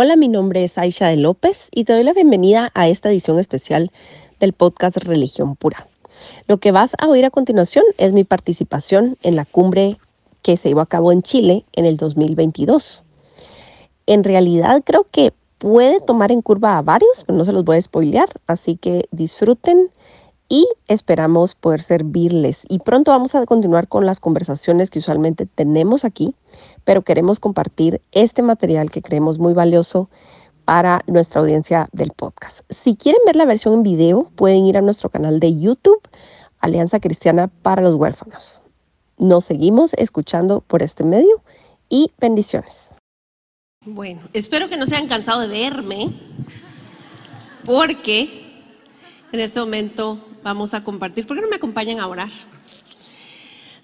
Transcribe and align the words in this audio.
Hola, 0.00 0.14
mi 0.14 0.28
nombre 0.28 0.62
es 0.62 0.78
Aisha 0.78 1.08
de 1.08 1.16
López 1.16 1.70
y 1.72 1.82
te 1.82 1.92
doy 1.92 2.04
la 2.04 2.12
bienvenida 2.12 2.70
a 2.74 2.86
esta 2.86 3.10
edición 3.10 3.40
especial 3.40 3.90
del 4.38 4.52
podcast 4.52 4.96
Religión 4.98 5.56
Pura. 5.56 5.88
Lo 6.46 6.58
que 6.58 6.70
vas 6.70 6.92
a 7.00 7.08
oír 7.08 7.24
a 7.24 7.30
continuación 7.30 7.84
es 7.96 8.12
mi 8.12 8.22
participación 8.22 9.18
en 9.24 9.34
la 9.34 9.44
cumbre 9.44 9.98
que 10.42 10.56
se 10.56 10.68
llevó 10.68 10.82
a 10.82 10.86
cabo 10.86 11.10
en 11.10 11.22
Chile 11.22 11.64
en 11.72 11.84
el 11.84 11.96
2022. 11.96 13.02
En 14.06 14.22
realidad 14.22 14.84
creo 14.84 15.04
que 15.10 15.32
puede 15.58 16.00
tomar 16.00 16.30
en 16.30 16.42
curva 16.42 16.78
a 16.78 16.82
varios, 16.82 17.24
pero 17.26 17.36
no 17.36 17.44
se 17.44 17.50
los 17.50 17.64
voy 17.64 17.78
a 17.78 17.82
spoilear, 17.82 18.28
así 18.46 18.76
que 18.76 19.06
disfruten 19.10 19.90
y 20.48 20.66
esperamos 20.86 21.54
poder 21.54 21.82
servirles. 21.82 22.62
Y 22.68 22.78
pronto 22.78 23.10
vamos 23.10 23.34
a 23.34 23.44
continuar 23.44 23.88
con 23.88 24.06
las 24.06 24.20
conversaciones 24.20 24.90
que 24.90 24.98
usualmente 24.98 25.46
tenemos 25.46 26.04
aquí, 26.04 26.34
pero 26.84 27.02
queremos 27.02 27.38
compartir 27.40 28.00
este 28.12 28.42
material 28.42 28.90
que 28.90 29.02
creemos 29.02 29.38
muy 29.38 29.52
valioso 29.52 30.08
para 30.64 31.02
nuestra 31.06 31.40
audiencia 31.40 31.88
del 31.92 32.12
podcast. 32.12 32.60
Si 32.70 32.94
quieren 32.94 33.22
ver 33.24 33.36
la 33.36 33.46
versión 33.46 33.74
en 33.74 33.82
video, 33.82 34.30
pueden 34.34 34.66
ir 34.66 34.76
a 34.76 34.82
nuestro 34.82 35.08
canal 35.08 35.40
de 35.40 35.58
YouTube, 35.58 36.00
Alianza 36.60 37.00
Cristiana 37.00 37.48
para 37.48 37.82
los 37.82 37.94
Huérfanos. 37.94 38.60
Nos 39.18 39.44
seguimos 39.44 39.94
escuchando 39.94 40.60
por 40.60 40.82
este 40.82 41.04
medio 41.04 41.42
y 41.88 42.12
bendiciones. 42.18 42.88
Bueno, 43.84 44.20
espero 44.32 44.68
que 44.68 44.76
no 44.76 44.86
se 44.86 44.96
hayan 44.96 45.08
cansado 45.08 45.40
de 45.40 45.48
verme, 45.48 46.12
porque 47.64 48.44
en 49.32 49.40
este 49.40 49.60
momento 49.60 50.18
vamos 50.42 50.74
a 50.74 50.84
compartir. 50.84 51.26
¿Por 51.26 51.36
qué 51.36 51.42
no 51.42 51.48
me 51.48 51.56
acompañan 51.56 52.00
a 52.00 52.06
orar? 52.06 52.30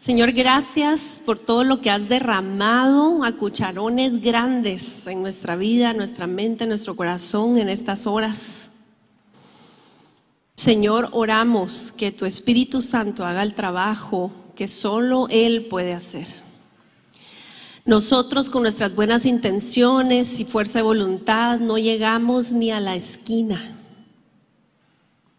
Señor, 0.05 0.33
gracias 0.33 1.20
por 1.24 1.38
todo 1.38 1.64
lo 1.64 1.80
que 1.80 1.91
has 1.91 2.11
derramado 2.11 3.24
a 3.24 3.33
cucharones 3.33 4.20
grandes 4.20 5.06
en 5.06 5.22
nuestra 5.22 5.56
vida, 5.56 5.94
nuestra 5.94 6.27
mente, 6.27 6.66
nuestro 6.66 6.94
corazón 6.94 7.56
en 7.56 7.70
estas 7.70 8.06
horas. 8.06 8.70
Señor, 10.56 11.08
oramos 11.12 11.91
que 11.91 12.12
tu 12.12 12.27
Espíritu 12.27 12.83
Santo 12.83 13.24
haga 13.24 13.42
el 13.42 13.55
trabajo 13.55 14.30
que 14.55 14.68
solo 14.68 15.27
Él 15.30 15.66
puede 15.70 15.94
hacer. 15.94 16.27
Nosotros 17.86 18.50
con 18.50 18.62
nuestras 18.62 18.94
buenas 18.94 19.27
intenciones 19.27 20.39
y 20.39 20.44
fuerza 20.44 20.78
de 20.78 20.84
voluntad 20.84 21.61
no 21.61 21.77
llegamos 21.77 22.52
ni 22.52 22.70
a 22.70 22.80
la 22.80 22.94
esquina. 22.94 23.58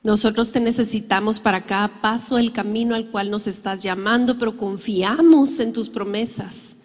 Nosotros 0.06 0.52
te 0.52 0.60
necesitamos 0.60 1.40
para 1.40 1.62
cada 1.62 1.88
paso 1.88 2.36
del 2.36 2.52
camino 2.52 2.94
al 2.94 3.10
cual 3.10 3.32
nos 3.32 3.48
estás 3.48 3.82
llamando, 3.82 4.38
pero 4.38 4.56
confiamos 4.56 5.60
en 5.60 5.74
tus 5.74 5.90
promesas 5.90 6.76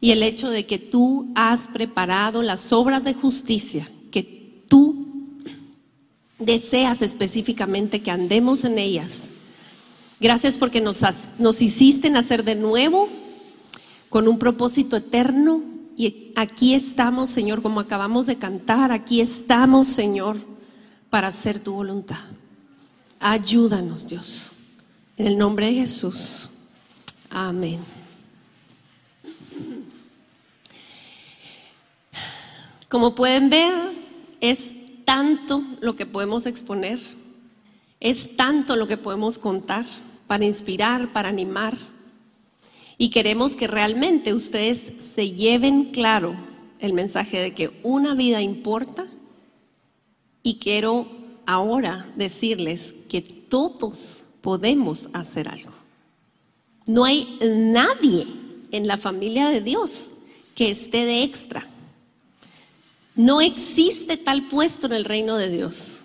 y 0.00 0.12
el 0.12 0.22
hecho 0.22 0.48
de 0.48 0.64
que 0.64 0.78
tú 0.78 1.30
has 1.34 1.66
preparado 1.66 2.40
las 2.40 2.72
obras 2.72 3.04
de 3.04 3.12
justicia 3.12 3.86
que 4.10 4.62
tú 4.66 5.06
deseas 6.38 7.02
específicamente 7.02 8.00
que 8.00 8.10
andemos 8.10 8.64
en 8.64 8.78
ellas. 8.78 9.32
Gracias 10.18 10.56
porque 10.56 10.80
nos, 10.80 11.02
nos 11.38 11.60
hiciste 11.60 12.08
nacer 12.08 12.44
de 12.44 12.54
nuevo 12.54 13.10
con 14.08 14.26
un 14.26 14.38
propósito 14.38 14.96
eterno. 14.96 15.62
Y 15.98 16.32
aquí 16.34 16.72
estamos, 16.72 17.28
Señor, 17.28 17.60
como 17.60 17.78
acabamos 17.78 18.24
de 18.24 18.36
cantar, 18.36 18.90
aquí 18.90 19.20
estamos, 19.20 19.88
Señor, 19.88 20.38
para 21.12 21.28
hacer 21.28 21.60
tu 21.60 21.74
voluntad. 21.74 22.16
Ayúdanos, 23.20 24.08
Dios. 24.08 24.52
En 25.18 25.26
el 25.26 25.36
nombre 25.36 25.66
de 25.66 25.74
Jesús. 25.74 26.48
Amén. 27.28 27.80
Como 32.88 33.14
pueden 33.14 33.50
ver, 33.50 33.74
es 34.40 34.72
tanto 35.04 35.62
lo 35.82 35.96
que 35.96 36.06
podemos 36.06 36.46
exponer, 36.46 36.98
es 38.00 38.34
tanto 38.34 38.76
lo 38.76 38.86
que 38.86 38.96
podemos 38.96 39.36
contar 39.36 39.84
para 40.26 40.46
inspirar, 40.46 41.12
para 41.12 41.28
animar 41.28 41.76
y 42.96 43.10
queremos 43.10 43.54
que 43.54 43.66
realmente 43.66 44.32
ustedes 44.32 44.92
se 45.14 45.28
lleven 45.32 45.90
claro 45.92 46.34
el 46.78 46.94
mensaje 46.94 47.38
de 47.38 47.52
que 47.52 47.70
una 47.82 48.14
vida 48.14 48.40
importa. 48.40 49.04
Y 50.42 50.56
quiero 50.56 51.06
ahora 51.46 52.06
decirles 52.16 52.94
que 53.08 53.22
todos 53.22 54.24
podemos 54.40 55.08
hacer 55.12 55.48
algo. 55.48 55.72
No 56.86 57.04
hay 57.04 57.38
nadie 57.40 58.26
en 58.72 58.86
la 58.86 58.96
familia 58.96 59.48
de 59.48 59.60
Dios 59.60 60.14
que 60.54 60.70
esté 60.70 61.04
de 61.04 61.22
extra. 61.22 61.64
No 63.14 63.40
existe 63.40 64.16
tal 64.16 64.42
puesto 64.48 64.86
en 64.86 64.92
el 64.94 65.04
reino 65.04 65.36
de 65.36 65.48
Dios. 65.48 66.04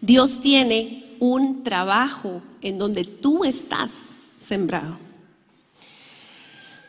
Dios 0.00 0.40
tiene 0.40 1.16
un 1.20 1.62
trabajo 1.62 2.42
en 2.60 2.78
donde 2.78 3.04
tú 3.04 3.44
estás 3.44 3.92
sembrado. 4.38 4.98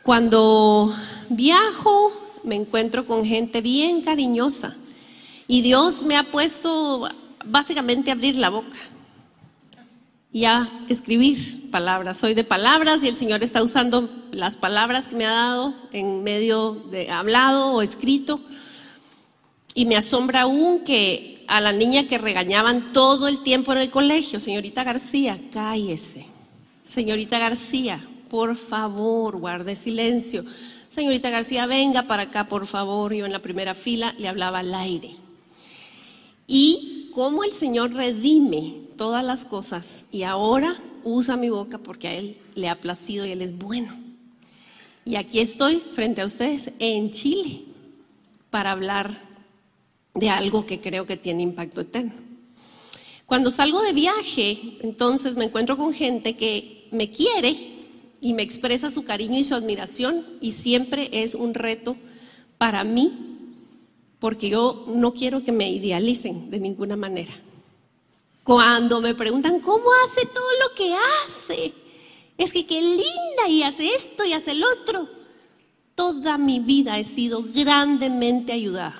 Cuando 0.01 0.93
viajo 1.29 2.11
me 2.43 2.55
encuentro 2.55 3.05
con 3.05 3.23
gente 3.23 3.61
bien 3.61 4.01
cariñosa 4.01 4.75
y 5.47 5.61
Dios 5.61 6.03
me 6.03 6.17
ha 6.17 6.23
puesto 6.23 7.09
básicamente 7.45 8.09
a 8.09 8.13
abrir 8.13 8.37
la 8.37 8.49
boca 8.49 8.77
y 10.31 10.45
a 10.45 10.69
escribir 10.89 11.69
palabras. 11.69 12.17
Soy 12.17 12.33
de 12.33 12.43
palabras 12.43 13.03
y 13.03 13.07
el 13.07 13.15
Señor 13.15 13.43
está 13.43 13.61
usando 13.61 14.09
las 14.31 14.55
palabras 14.55 15.07
que 15.07 15.15
me 15.15 15.25
ha 15.25 15.31
dado 15.31 15.73
en 15.91 16.23
medio 16.23 16.73
de 16.91 17.11
hablado 17.11 17.73
o 17.73 17.81
escrito. 17.81 18.39
Y 19.75 19.85
me 19.85 19.95
asombra 19.95 20.41
aún 20.41 20.83
que 20.83 21.45
a 21.47 21.61
la 21.61 21.71
niña 21.71 22.07
que 22.07 22.17
regañaban 22.17 22.93
todo 22.93 23.27
el 23.27 23.43
tiempo 23.43 23.73
en 23.73 23.79
el 23.79 23.91
colegio, 23.91 24.39
señorita 24.39 24.83
García, 24.83 25.39
cállese. 25.51 26.25
Señorita 26.83 27.37
García, 27.37 27.99
por 28.29 28.55
favor, 28.55 29.37
guarde 29.37 29.75
silencio. 29.75 30.43
Señorita 30.89 31.29
García, 31.29 31.65
venga 31.65 32.03
para 32.03 32.23
acá, 32.23 32.45
por 32.45 32.67
favor. 32.67 33.13
Yo 33.13 33.25
en 33.25 33.31
la 33.31 33.39
primera 33.39 33.73
fila 33.73 34.13
le 34.17 34.27
hablaba 34.27 34.59
al 34.59 34.73
aire. 34.73 35.11
Y 36.55 37.09
cómo 37.15 37.43
el 37.43 37.51
Señor 37.51 37.95
redime 37.95 38.75
todas 38.95 39.25
las 39.25 39.43
cosas 39.43 40.05
y 40.11 40.21
ahora 40.21 40.77
usa 41.03 41.35
mi 41.35 41.49
boca 41.49 41.79
porque 41.79 42.07
a 42.07 42.13
Él 42.13 42.37
le 42.53 42.69
ha 42.69 42.79
placido 42.79 43.25
y 43.25 43.31
Él 43.31 43.41
es 43.41 43.57
bueno. 43.57 43.91
Y 45.03 45.15
aquí 45.15 45.39
estoy 45.39 45.77
frente 45.77 46.21
a 46.21 46.27
ustedes 46.27 46.71
en 46.77 47.09
Chile 47.09 47.63
para 48.51 48.71
hablar 48.71 49.17
de 50.13 50.29
algo 50.29 50.67
que 50.67 50.77
creo 50.77 51.07
que 51.07 51.17
tiene 51.17 51.41
impacto 51.41 51.81
eterno. 51.81 52.13
Cuando 53.25 53.49
salgo 53.49 53.81
de 53.81 53.93
viaje, 53.93 54.77
entonces 54.81 55.37
me 55.37 55.45
encuentro 55.45 55.75
con 55.75 55.91
gente 55.91 56.35
que 56.35 56.87
me 56.91 57.09
quiere 57.09 57.57
y 58.21 58.33
me 58.35 58.43
expresa 58.43 58.91
su 58.91 59.03
cariño 59.03 59.39
y 59.39 59.43
su 59.43 59.55
admiración 59.55 60.23
y 60.39 60.51
siempre 60.51 61.09
es 61.11 61.33
un 61.33 61.55
reto 61.55 61.97
para 62.59 62.83
mí 62.83 63.32
porque 64.23 64.47
yo 64.47 64.85
no 64.87 65.13
quiero 65.13 65.43
que 65.43 65.51
me 65.51 65.69
idealicen 65.69 66.49
de 66.49 66.57
ninguna 66.57 66.95
manera. 66.95 67.33
Cuando 68.45 69.01
me 69.01 69.15
preguntan 69.15 69.59
cómo 69.59 69.83
hace 70.05 70.25
todo 70.27 70.47
lo 70.63 70.75
que 70.75 70.95
hace, 71.25 71.73
es 72.37 72.53
que 72.53 72.65
qué 72.65 72.81
linda 72.81 73.49
y 73.49 73.63
hace 73.63 73.93
esto 73.93 74.23
y 74.23 74.31
hace 74.31 74.51
el 74.51 74.63
otro. 74.63 75.09
Toda 75.93 76.37
mi 76.37 76.61
vida 76.61 76.97
he 76.97 77.03
sido 77.03 77.43
grandemente 77.53 78.53
ayudada. 78.53 78.95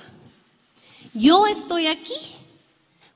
Yo 1.14 1.48
estoy 1.48 1.88
aquí 1.88 2.20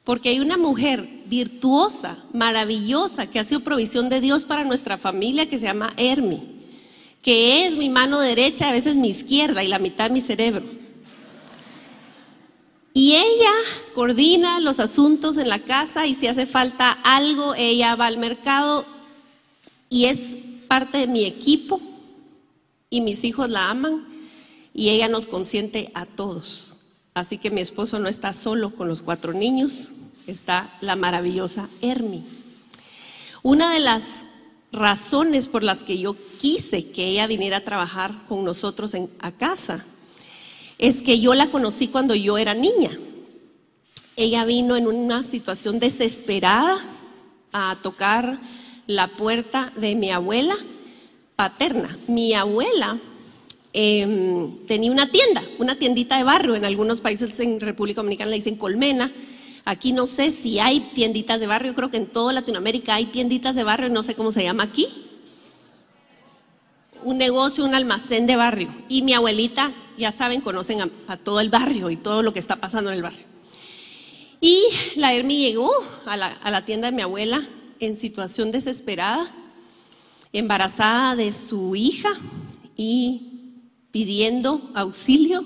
porque 0.06 0.30
hay 0.30 0.40
una 0.40 0.56
mujer 0.56 1.10
virtuosa, 1.26 2.18
maravillosa, 2.32 3.30
que 3.30 3.40
ha 3.40 3.44
sido 3.44 3.66
provisión 3.66 4.08
de 4.08 4.22
Dios 4.22 4.46
para 4.46 4.64
nuestra 4.64 4.98
familia, 4.98 5.50
que 5.50 5.60
se 5.60 5.66
llama 5.66 5.94
Hermi, 5.98 6.42
que 7.22 7.68
es 7.68 7.76
mi 7.76 7.90
mano 7.90 8.22
derecha, 8.22 8.70
a 8.70 8.72
veces 8.72 8.96
mi 8.96 9.10
izquierda 9.10 9.62
y 9.62 9.68
la 9.68 9.78
mitad 9.78 10.06
de 10.06 10.14
mi 10.14 10.22
cerebro. 10.22 10.87
Y 12.98 13.14
ella 13.14 13.52
coordina 13.94 14.60
los 14.60 14.80
asuntos 14.80 15.38
en 15.38 15.50
la 15.50 15.60
casa 15.60 16.08
y 16.08 16.16
si 16.16 16.26
hace 16.26 16.48
falta 16.48 16.98
algo, 17.04 17.54
ella 17.54 17.96
va 17.96 18.08
al 18.08 18.18
mercado 18.18 18.88
y 19.88 20.06
es 20.06 20.36
parte 20.68 20.98
de 20.98 21.06
mi 21.06 21.24
equipo 21.24 21.80
y 22.90 23.02
mis 23.02 23.24
hijos 23.24 23.52
la 23.52 23.70
aman 23.70 24.04
y 24.74 24.90
ella 24.90 25.10
nos 25.10 25.28
consiente 25.28 25.92
a 25.94 26.08
todos 26.08 26.78
Así 27.14 27.38
que 27.38 27.52
mi 27.52 27.62
esposo 27.62 28.00
no 28.00 28.10
está 28.10 28.34
solo 28.34 28.72
con 28.72 28.88
los 28.88 29.04
cuatro 29.04 29.32
niños, 29.32 29.90
está 30.26 30.76
la 30.82 30.96
maravillosa 30.96 31.70
Hermi. 31.82 32.26
Una 33.44 33.72
de 33.74 33.80
las 33.80 34.26
razones 34.72 35.48
por 35.48 35.62
las 35.62 35.84
que 35.84 36.00
yo 36.00 36.16
quise 36.40 36.90
que 36.90 37.06
ella 37.06 37.28
viniera 37.28 37.58
a 37.58 37.62
trabajar 37.62 38.12
con 38.28 38.44
nosotros 38.44 38.96
en, 38.96 39.08
a 39.20 39.32
casa 39.32 39.86
es 40.78 41.02
que 41.02 41.20
yo 41.20 41.34
la 41.34 41.48
conocí 41.48 41.88
cuando 41.88 42.16
yo 42.16 42.38
era 42.38 42.54
niña. 42.54 42.92
Ella 44.16 44.46
vino 44.46 44.76
en 44.76 44.88
una 44.88 45.24
situación 45.24 45.80
desesperada 45.80 46.80
a 47.52 47.78
tocar 47.82 48.40
la 48.88 49.10
puerta 49.10 49.72
de 49.76 49.96
mi 49.96 50.12
abuela 50.12 50.56
paterna. 51.36 51.98
Mi 52.08 52.34
abuela 52.34 52.98
em, 53.74 54.58
tenía 54.66 54.92
una 54.92 55.12
tienda, 55.12 55.44
una 55.60 55.76
tiendita 55.76 56.18
de 56.18 56.24
barrio. 56.24 56.56
En 56.56 56.66
algunos 56.66 57.02
países 57.02 57.40
en 57.40 57.60
República 57.60 58.02
Dominicana 58.02 58.32
le 58.32 58.38
dicen 58.38 58.56
colmena. 58.56 59.12
Aquí 59.66 59.92
no 59.92 60.08
sé 60.08 60.32
si 60.32 60.60
hay 60.60 60.80
tienditas 60.80 61.40
de 61.40 61.48
barrio, 61.48 61.76
creo 61.76 61.90
que 61.90 61.98
en 61.98 62.08
toda 62.08 62.32
Latinoamérica 62.32 62.96
hay 62.96 63.06
tienditas 63.08 63.54
de 63.54 63.66
barrio, 63.66 63.90
no 63.90 64.02
sé 64.02 64.16
cómo 64.16 64.32
se 64.32 64.42
llama 64.42 64.64
aquí. 64.64 64.88
Un 67.04 67.18
negocio, 67.18 67.66
un 67.66 67.76
almacén 67.76 68.28
de 68.28 68.38
barrio. 68.38 68.70
Y 68.88 69.02
mi 69.02 69.14
abuelita, 69.14 69.74
ya 69.98 70.12
saben, 70.12 70.42
conocen 70.42 70.92
a, 71.08 71.18
todo 71.18 71.40
el 71.40 71.50
barrio 71.50 71.90
y 71.90 71.98
todo 71.98 72.22
lo 72.22 72.34
que 72.34 72.40
está 72.40 72.56
pasando 72.56 72.92
en 72.92 72.98
el 72.98 73.04
barrio. 73.04 73.26
Y 74.40 74.62
la 74.96 75.14
Hermi 75.14 75.40
llegó 75.40 75.72
a 76.06 76.16
la, 76.16 76.66
tienda 76.66 76.92
de 76.92 76.96
mi 76.96 77.02
abuela 77.02 77.42
en 77.80 77.96
situación 77.96 78.52
desesperada, 78.52 79.32
embarazada 80.32 81.16
de 81.16 81.34
su 81.34 81.76
hija 81.76 82.10
y 82.76 83.64
pidiendo 83.92 84.70
auxilio 84.76 85.44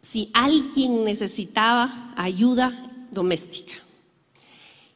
si 0.00 0.30
alguien 0.32 1.04
necesitaba 1.04 2.12
ayuda 2.16 2.72
doméstica. 3.10 3.74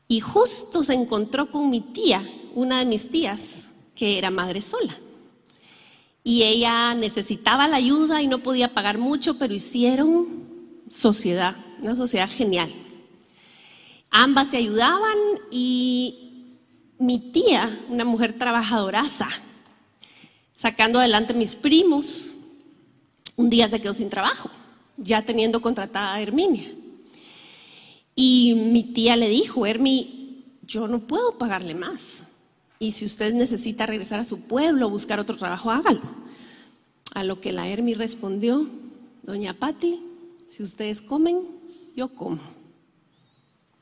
Y 0.08 0.20
justo 0.20 0.82
se 0.82 0.94
encontró 0.94 1.50
con 1.50 1.68
mi 1.68 1.80
tía, 1.80 2.26
una 2.54 2.78
de 2.78 2.86
mis 2.86 3.10
tías, 3.10 3.68
que 3.94 4.18
era 4.18 4.30
madre 4.30 4.62
sola. 4.62 4.94
Y 6.24 6.44
ella 6.44 6.94
necesitaba 6.94 7.66
la 7.68 7.76
ayuda 7.76 8.22
y 8.22 8.28
no 8.28 8.38
podía 8.38 8.72
pagar 8.72 8.98
mucho, 8.98 9.38
pero 9.38 9.54
hicieron 9.54 10.42
sociedad, 10.88 11.56
una 11.80 11.96
sociedad 11.96 12.30
genial. 12.30 12.72
Ambas 14.10 14.50
se 14.50 14.58
ayudaban 14.58 15.18
y 15.50 16.54
mi 16.98 17.18
tía, 17.18 17.80
una 17.88 18.04
mujer 18.04 18.38
trabajadoraza, 18.38 19.28
sacando 20.54 21.00
adelante 21.00 21.34
mis 21.34 21.56
primos, 21.56 22.32
un 23.36 23.50
día 23.50 23.68
se 23.68 23.80
quedó 23.80 23.94
sin 23.94 24.10
trabajo, 24.10 24.50
ya 24.96 25.22
teniendo 25.22 25.60
contratada 25.60 26.14
a 26.14 26.20
Herminia. 26.20 26.64
Y 28.14 28.54
mi 28.54 28.84
tía 28.84 29.16
le 29.16 29.28
dijo, 29.28 29.66
Hermi, 29.66 30.44
yo 30.62 30.86
no 30.86 31.00
puedo 31.00 31.38
pagarle 31.38 31.74
más. 31.74 32.24
Y 32.82 32.90
si 32.90 33.04
usted 33.04 33.32
necesita 33.32 33.86
regresar 33.86 34.18
a 34.18 34.24
su 34.24 34.40
pueblo 34.40 34.88
o 34.88 34.90
buscar 34.90 35.20
otro 35.20 35.36
trabajo, 35.36 35.70
hágalo. 35.70 36.00
A 37.14 37.22
lo 37.22 37.40
que 37.40 37.52
la 37.52 37.68
Hermi 37.68 37.94
respondió, 37.94 38.68
doña 39.22 39.54
Patti, 39.54 40.00
si 40.48 40.64
ustedes 40.64 41.00
comen, 41.00 41.44
yo 41.94 42.08
como. 42.08 42.40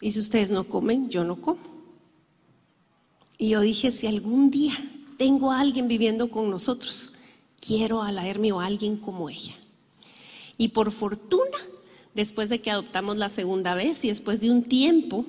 Y 0.03 0.11
si 0.11 0.21
ustedes 0.21 0.51
no 0.51 0.65
comen, 0.65 1.09
yo 1.09 1.25
no 1.25 1.41
como. 1.41 1.61
Y 3.39 3.49
yo 3.49 3.63
dije, 3.63 3.91
si 3.91 4.07
algún 4.07 4.51
día 4.51 4.75
tengo 5.17 5.51
a 5.51 5.61
alguien 5.61 5.89
viviendo 5.89 6.29
con 6.29 6.51
nosotros, 6.51 7.13
quiero 7.59 8.03
a 8.03 8.13
la 8.13 8.29
Hermi 8.29 8.53
o 8.53 8.61
a 8.61 8.67
alguien 8.67 8.99
como 8.99 9.31
ella. 9.31 9.55
Y 10.59 10.69
por 10.69 10.91
fortuna, 10.91 11.57
después 12.13 12.51
de 12.51 12.61
que 12.61 12.71
adoptamos 12.71 13.17
la 13.17 13.31
segunda 13.31 13.75
vez 13.75 14.05
y 14.05 14.09
después 14.09 14.43
de 14.43 14.51
un 14.51 14.63
tiempo, 14.63 15.25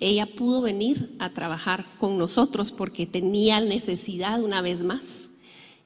ella 0.00 0.26
pudo 0.26 0.62
venir 0.62 1.14
a 1.18 1.30
trabajar 1.30 1.84
con 1.98 2.18
nosotros 2.18 2.72
porque 2.72 3.06
tenía 3.06 3.60
necesidad 3.60 4.42
una 4.42 4.62
vez 4.62 4.82
más. 4.82 5.28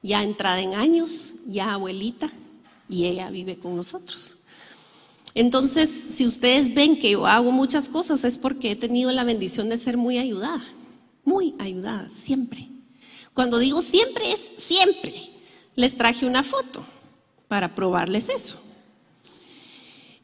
Ya 0.01 0.23
entrada 0.23 0.61
en 0.61 0.73
años, 0.73 1.35
ya 1.47 1.73
abuelita, 1.73 2.29
y 2.87 3.05
ella 3.05 3.29
vive 3.29 3.57
con 3.57 3.75
nosotros. 3.75 4.35
Entonces, 5.33 5.89
si 5.89 6.25
ustedes 6.25 6.73
ven 6.73 6.97
que 6.97 7.11
yo 7.11 7.25
hago 7.25 7.51
muchas 7.51 7.89
cosas, 7.89 8.23
es 8.23 8.37
porque 8.37 8.71
he 8.71 8.75
tenido 8.75 9.11
la 9.11 9.23
bendición 9.23 9.69
de 9.69 9.77
ser 9.77 9.97
muy 9.97 10.17
ayudada 10.17 10.63
muy 11.25 11.55
ayudada, 11.57 12.07
siempre. 12.07 12.67
Cuando 13.33 13.57
digo 13.57 13.81
siempre 13.81 14.31
es 14.31 14.39
siempre. 14.59 15.13
Les 15.75 15.97
traje 15.97 16.25
una 16.25 16.43
foto 16.43 16.85
para 17.49 17.75
probarles 17.75 18.29
eso. 18.29 18.57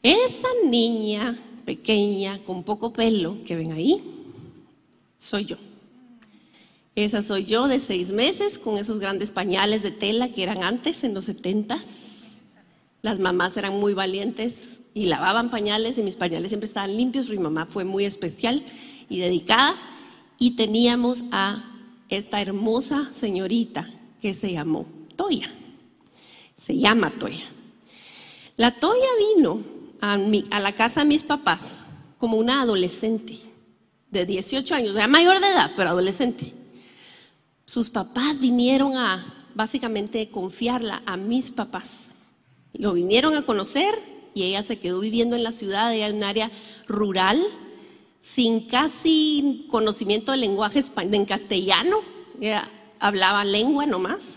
Esa 0.02 0.48
niña 0.64 1.36
pequeña 1.64 2.38
con 2.44 2.62
poco 2.64 2.92
pelo 2.92 3.38
que 3.44 3.56
ven 3.56 3.72
ahí, 3.72 4.02
soy 5.18 5.46
yo. 5.46 5.56
Esa 6.94 7.22
soy 7.22 7.44
yo 7.44 7.68
de 7.68 7.80
seis 7.80 8.12
meses 8.12 8.58
con 8.58 8.76
esos 8.76 8.98
grandes 8.98 9.30
pañales 9.30 9.82
de 9.82 9.90
tela 9.90 10.28
que 10.28 10.42
eran 10.42 10.62
antes 10.62 11.04
en 11.04 11.14
los 11.14 11.24
setentas. 11.24 12.36
Las 13.00 13.18
mamás 13.18 13.56
eran 13.56 13.80
muy 13.80 13.94
valientes 13.94 14.80
y 14.92 15.06
lavaban 15.06 15.50
pañales 15.50 15.96
y 15.96 16.02
mis 16.02 16.16
pañales 16.16 16.50
siempre 16.50 16.68
estaban 16.68 16.96
limpios. 16.96 17.30
Mi 17.30 17.38
mamá 17.38 17.66
fue 17.66 17.84
muy 17.84 18.04
especial 18.04 18.62
y 19.08 19.20
dedicada 19.20 19.74
y 20.38 20.56
teníamos 20.56 21.24
a 21.30 21.64
esta 22.10 22.42
hermosa 22.42 23.10
señorita 23.10 23.88
que 24.20 24.34
se 24.34 24.52
llamó 24.52 24.86
Toya. 25.16 25.50
Se 26.62 26.76
llama 26.76 27.10
Toya. 27.18 27.46
La 28.56 28.78
Toya 28.78 29.08
vino 29.36 29.60
a, 30.02 30.18
la 30.60 30.72
casa 30.72 31.00
de 31.00 31.06
mis 31.06 31.22
papás 31.22 31.78
como 32.18 32.36
una 32.36 32.62
adolescente 32.62 33.38
de 34.10 34.26
18 34.26 34.74
años, 34.74 34.94
ya 34.94 35.06
mayor 35.06 35.40
de 35.40 35.46
edad, 35.46 35.70
pero 35.76 35.90
adolescente. 35.90 36.52
Sus 37.64 37.88
papás 37.88 38.40
vinieron 38.40 38.96
a 38.96 39.24
básicamente 39.54 40.28
confiarla 40.28 41.02
a 41.06 41.16
mis 41.16 41.52
papás. 41.52 42.16
Lo 42.74 42.92
vinieron 42.92 43.36
a 43.36 43.42
conocer 43.42 43.94
y 44.34 44.42
ella 44.42 44.62
se 44.62 44.78
quedó 44.78 44.98
viviendo 44.98 45.36
en 45.36 45.44
la 45.44 45.52
ciudad, 45.52 45.94
ella 45.94 46.08
en 46.08 46.16
un 46.16 46.24
área 46.24 46.50
rural, 46.88 47.40
sin 48.20 48.66
casi 48.66 49.66
conocimiento 49.70 50.32
del 50.32 50.40
lenguaje 50.40 50.82
en 50.96 51.24
castellano, 51.24 51.98
hablaba 52.98 53.44
lengua 53.44 53.86
nomás, 53.86 54.34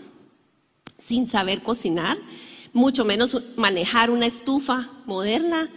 sin 0.98 1.26
saber 1.26 1.62
cocinar, 1.62 2.16
mucho 2.76 3.06
menos 3.06 3.42
manejar 3.56 4.10
una 4.10 4.26
estufa 4.26 4.90
moderna 5.06 5.70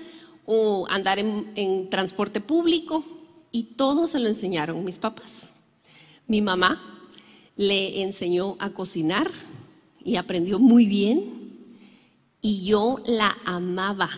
o 0.45 0.85
andar 0.89 1.17
en, 1.17 1.89
transporte 1.89 2.41
público, 2.41 3.05
y 3.51 3.63
todo 3.63 4.05
se 4.05 4.19
lo 4.19 4.27
enseñaron 4.27 4.83
mis 4.83 4.99
papás. 4.99 5.53
Mi 6.27 6.41
mamá 6.41 7.07
le 7.55 8.03
enseñó 8.03 8.57
a 8.59 8.71
cocinar 8.71 9.31
y 10.03 10.17
aprendió 10.17 10.59
muy 10.59 10.85
bien, 10.87 11.23
y 12.41 12.65
yo 12.65 13.01
la 13.05 13.37
amaba 13.45 14.09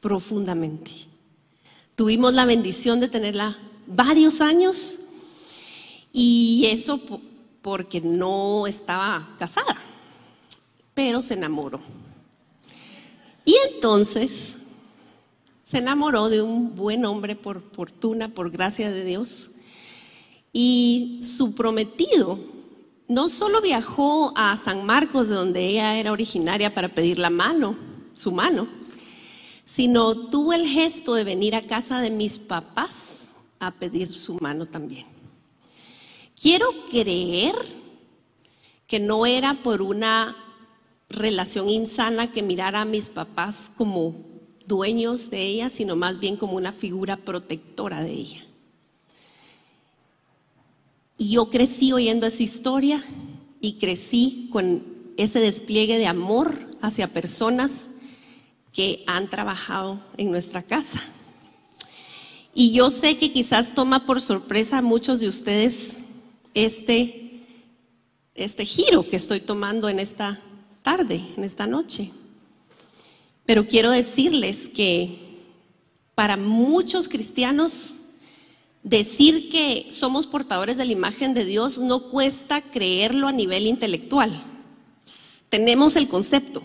profundamente. 0.00 0.90
Tuvimos 1.94 2.34
la 2.34 2.46
bendición 2.46 2.98
de 2.98 3.08
tenerla 3.08 3.56
varios 3.86 4.40
años 4.40 4.98
y 6.12 6.66
eso 6.66 7.00
porque 7.62 8.00
no 8.00 8.66
estaba 8.66 9.36
casada, 9.38 9.78
pero 11.00 11.22
se 11.22 11.32
enamoró. 11.32 11.80
Y 13.46 13.56
entonces 13.72 14.56
se 15.64 15.78
enamoró 15.78 16.28
de 16.28 16.42
un 16.42 16.76
buen 16.76 17.06
hombre 17.06 17.36
por 17.36 17.62
fortuna, 17.72 18.28
por 18.28 18.50
gracia 18.50 18.90
de 18.90 19.02
Dios. 19.02 19.52
Y 20.52 21.20
su 21.22 21.54
prometido 21.54 22.38
no 23.08 23.30
solo 23.30 23.62
viajó 23.62 24.34
a 24.36 24.54
San 24.58 24.84
Marcos, 24.84 25.30
de 25.30 25.36
donde 25.36 25.68
ella 25.68 25.96
era 25.96 26.12
originaria, 26.12 26.74
para 26.74 26.90
pedir 26.90 27.18
la 27.18 27.30
mano, 27.30 27.78
su 28.14 28.30
mano, 28.30 28.68
sino 29.64 30.28
tuvo 30.28 30.52
el 30.52 30.66
gesto 30.66 31.14
de 31.14 31.24
venir 31.24 31.56
a 31.56 31.66
casa 31.66 32.02
de 32.02 32.10
mis 32.10 32.38
papás 32.38 33.30
a 33.58 33.70
pedir 33.70 34.12
su 34.12 34.34
mano 34.34 34.66
también. 34.66 35.06
Quiero 36.38 36.66
creer 36.90 37.54
que 38.86 39.00
no 39.00 39.24
era 39.24 39.54
por 39.54 39.80
una 39.80 40.36
relación 41.10 41.68
insana 41.68 42.32
que 42.32 42.42
mirara 42.42 42.82
a 42.82 42.86
mis 42.86 43.10
papás 43.10 43.70
como 43.76 44.16
dueños 44.66 45.28
de 45.28 45.44
ella, 45.44 45.68
sino 45.68 45.96
más 45.96 46.20
bien 46.20 46.36
como 46.36 46.54
una 46.54 46.72
figura 46.72 47.16
protectora 47.16 48.02
de 48.02 48.12
ella. 48.12 48.44
Y 51.18 51.32
yo 51.32 51.50
crecí 51.50 51.92
oyendo 51.92 52.26
esa 52.26 52.42
historia 52.42 53.02
y 53.60 53.74
crecí 53.74 54.48
con 54.50 54.84
ese 55.16 55.40
despliegue 55.40 55.98
de 55.98 56.06
amor 56.06 56.56
hacia 56.80 57.12
personas 57.12 57.88
que 58.72 59.02
han 59.06 59.28
trabajado 59.28 60.00
en 60.16 60.30
nuestra 60.30 60.62
casa. 60.62 61.02
Y 62.54 62.72
yo 62.72 62.90
sé 62.90 63.18
que 63.18 63.32
quizás 63.32 63.74
toma 63.74 64.06
por 64.06 64.20
sorpresa 64.20 64.78
a 64.78 64.82
muchos 64.82 65.20
de 65.20 65.28
ustedes 65.28 65.98
este, 66.54 67.44
este 68.34 68.64
giro 68.64 69.06
que 69.06 69.16
estoy 69.16 69.40
tomando 69.40 69.88
en 69.88 69.98
esta 69.98 70.40
tarde, 70.82 71.24
en 71.36 71.44
esta 71.44 71.66
noche. 71.66 72.10
Pero 73.46 73.66
quiero 73.66 73.90
decirles 73.90 74.68
que 74.68 75.30
para 76.14 76.36
muchos 76.36 77.08
cristianos 77.08 77.96
decir 78.82 79.50
que 79.50 79.88
somos 79.90 80.26
portadores 80.26 80.76
de 80.76 80.84
la 80.84 80.92
imagen 80.92 81.34
de 81.34 81.44
Dios 81.44 81.78
no 81.78 82.10
cuesta 82.10 82.62
creerlo 82.62 83.28
a 83.28 83.32
nivel 83.32 83.66
intelectual. 83.66 84.30
Tenemos 85.48 85.96
el 85.96 86.08
concepto. 86.08 86.62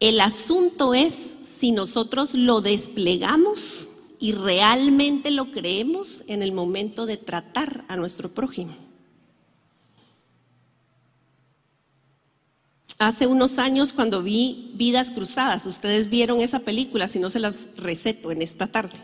El 0.00 0.20
asunto 0.20 0.94
es 0.94 1.34
si 1.44 1.72
nosotros 1.72 2.34
lo 2.34 2.62
desplegamos 2.62 3.88
y 4.18 4.32
realmente 4.32 5.30
lo 5.30 5.50
creemos 5.50 6.24
en 6.26 6.42
el 6.42 6.52
momento 6.52 7.04
de 7.06 7.18
tratar 7.18 7.84
a 7.88 7.96
nuestro 7.96 8.30
prójimo. 8.30 8.89
Hace 13.00 13.26
unos 13.26 13.58
años 13.58 13.94
cuando 13.94 14.22
vi 14.22 14.72
Vidas 14.74 15.10
Cruzadas, 15.10 15.64
ustedes 15.64 16.10
vieron 16.10 16.42
esa 16.42 16.60
película, 16.60 17.08
si 17.08 17.18
no 17.18 17.30
se 17.30 17.40
las 17.40 17.78
receto 17.78 18.30
en 18.30 18.42
esta 18.42 18.66
tarde. 18.66 18.98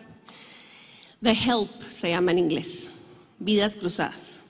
The 1.23 1.31
Help 1.31 1.71
se 1.89 2.11
llama 2.11 2.33
en 2.33 2.41
inglés, 2.41 2.91
Vidas 3.39 3.75
Cruzadas. 3.75 4.41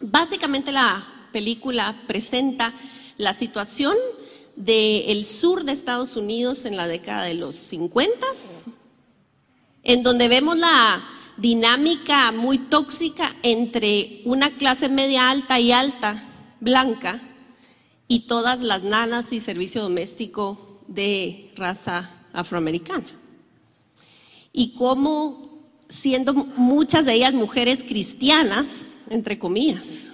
Básicamente 0.00 0.70
la 0.70 1.04
película 1.32 2.00
presenta 2.06 2.72
la 3.16 3.34
situación 3.34 3.96
del 4.54 5.24
sur 5.24 5.64
de 5.64 5.72
Estados 5.72 6.14
Unidos 6.14 6.64
en 6.64 6.76
la 6.76 6.86
década 6.86 7.24
de 7.24 7.34
los 7.34 7.56
50, 7.56 8.24
en 9.82 10.04
donde 10.04 10.28
vemos 10.28 10.56
la 10.56 11.02
dinámica 11.38 12.30
muy 12.30 12.58
tóxica 12.58 13.34
entre 13.42 14.20
una 14.26 14.50
clase 14.50 14.88
media 14.88 15.28
alta 15.28 15.58
y 15.58 15.72
alta 15.72 16.22
blanca 16.60 17.20
y 18.10 18.26
todas 18.26 18.60
las 18.60 18.82
nanas 18.82 19.32
y 19.32 19.38
servicio 19.38 19.82
doméstico 19.82 20.80
de 20.88 21.52
raza 21.54 22.10
afroamericana. 22.32 23.06
Y 24.52 24.74
cómo, 24.74 25.60
siendo 25.88 26.34
muchas 26.34 27.06
de 27.06 27.14
ellas 27.14 27.34
mujeres 27.34 27.84
cristianas, 27.84 28.68
entre 29.10 29.38
comillas, 29.38 30.10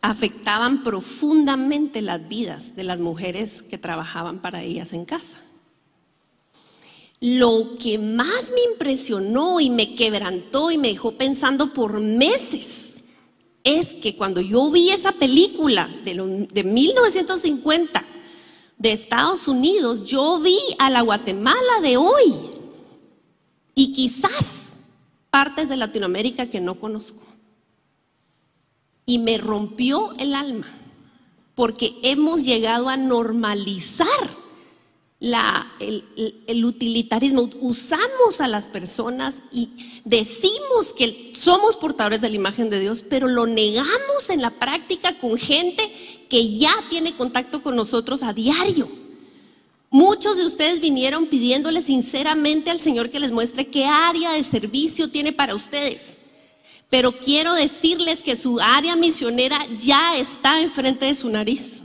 afectaban 0.00 0.82
profundamente 0.82 2.00
las 2.00 2.26
vidas 2.26 2.74
de 2.74 2.84
las 2.84 3.00
mujeres 3.00 3.62
que 3.62 3.76
trabajaban 3.76 4.38
para 4.38 4.62
ellas 4.62 4.94
en 4.94 5.04
casa. 5.04 5.36
Lo 7.20 7.76
que 7.78 7.98
más 7.98 8.50
me 8.54 8.72
impresionó 8.72 9.60
y 9.60 9.68
me 9.68 9.94
quebrantó 9.94 10.70
y 10.70 10.78
me 10.78 10.88
dejó 10.88 11.18
pensando 11.18 11.74
por 11.74 12.00
meses 12.00 12.88
es 13.76 13.94
que 13.94 14.16
cuando 14.16 14.40
yo 14.40 14.70
vi 14.70 14.90
esa 14.90 15.12
película 15.12 15.88
de, 16.04 16.48
de 16.50 16.64
1950 16.64 18.04
de 18.78 18.92
Estados 18.92 19.48
Unidos, 19.48 20.04
yo 20.04 20.40
vi 20.40 20.58
a 20.78 20.88
la 20.88 21.02
Guatemala 21.02 21.80
de 21.82 21.96
hoy 21.96 22.32
y 23.74 23.92
quizás 23.92 24.58
partes 25.30 25.68
de 25.68 25.76
Latinoamérica 25.76 26.46
que 26.46 26.60
no 26.60 26.80
conozco. 26.80 27.22
Y 29.04 29.18
me 29.18 29.38
rompió 29.38 30.12
el 30.18 30.34
alma, 30.34 30.66
porque 31.54 31.96
hemos 32.02 32.44
llegado 32.44 32.88
a 32.88 32.96
normalizar 32.96 34.06
el, 35.20 36.64
utilitarismo. 36.64 37.50
Usamos 37.60 38.40
a 38.40 38.48
las 38.48 38.68
personas 38.68 39.42
y 39.52 39.68
decimos 40.04 40.92
que 40.96 41.32
somos 41.38 41.76
portadores 41.76 42.20
de 42.20 42.30
la 42.30 42.36
imagen 42.36 42.70
de 42.70 42.80
Dios, 42.80 43.04
pero 43.08 43.28
lo 43.28 43.46
negamos 43.46 44.30
en 44.30 44.42
la 44.42 44.50
práctica 44.50 45.18
con 45.18 45.36
gente 45.36 45.82
que 46.28 46.56
ya 46.56 46.74
tiene 46.88 47.16
contacto 47.16 47.62
con 47.62 47.76
nosotros 47.76 48.22
a 48.22 48.32
diario. 48.32 48.88
Muchos 49.90 50.36
de 50.36 50.44
ustedes 50.44 50.80
vinieron 50.80 51.26
pidiéndole 51.26 51.80
sinceramente 51.80 52.70
al 52.70 52.78
Señor 52.78 53.08
que 53.08 53.20
les 53.20 53.32
muestre 53.32 53.66
qué 53.66 53.86
área 53.86 54.32
de 54.32 54.42
servicio 54.42 55.08
tiene 55.08 55.32
para 55.32 55.54
ustedes. 55.54 56.18
Pero 56.90 57.12
quiero 57.12 57.54
decirles 57.54 58.22
que 58.22 58.36
su 58.36 58.60
área 58.60 58.96
misionera 58.96 59.58
ya 59.78 60.16
está 60.16 60.60
enfrente 60.60 61.06
de 61.06 61.14
su 61.14 61.28
nariz. 61.28 61.82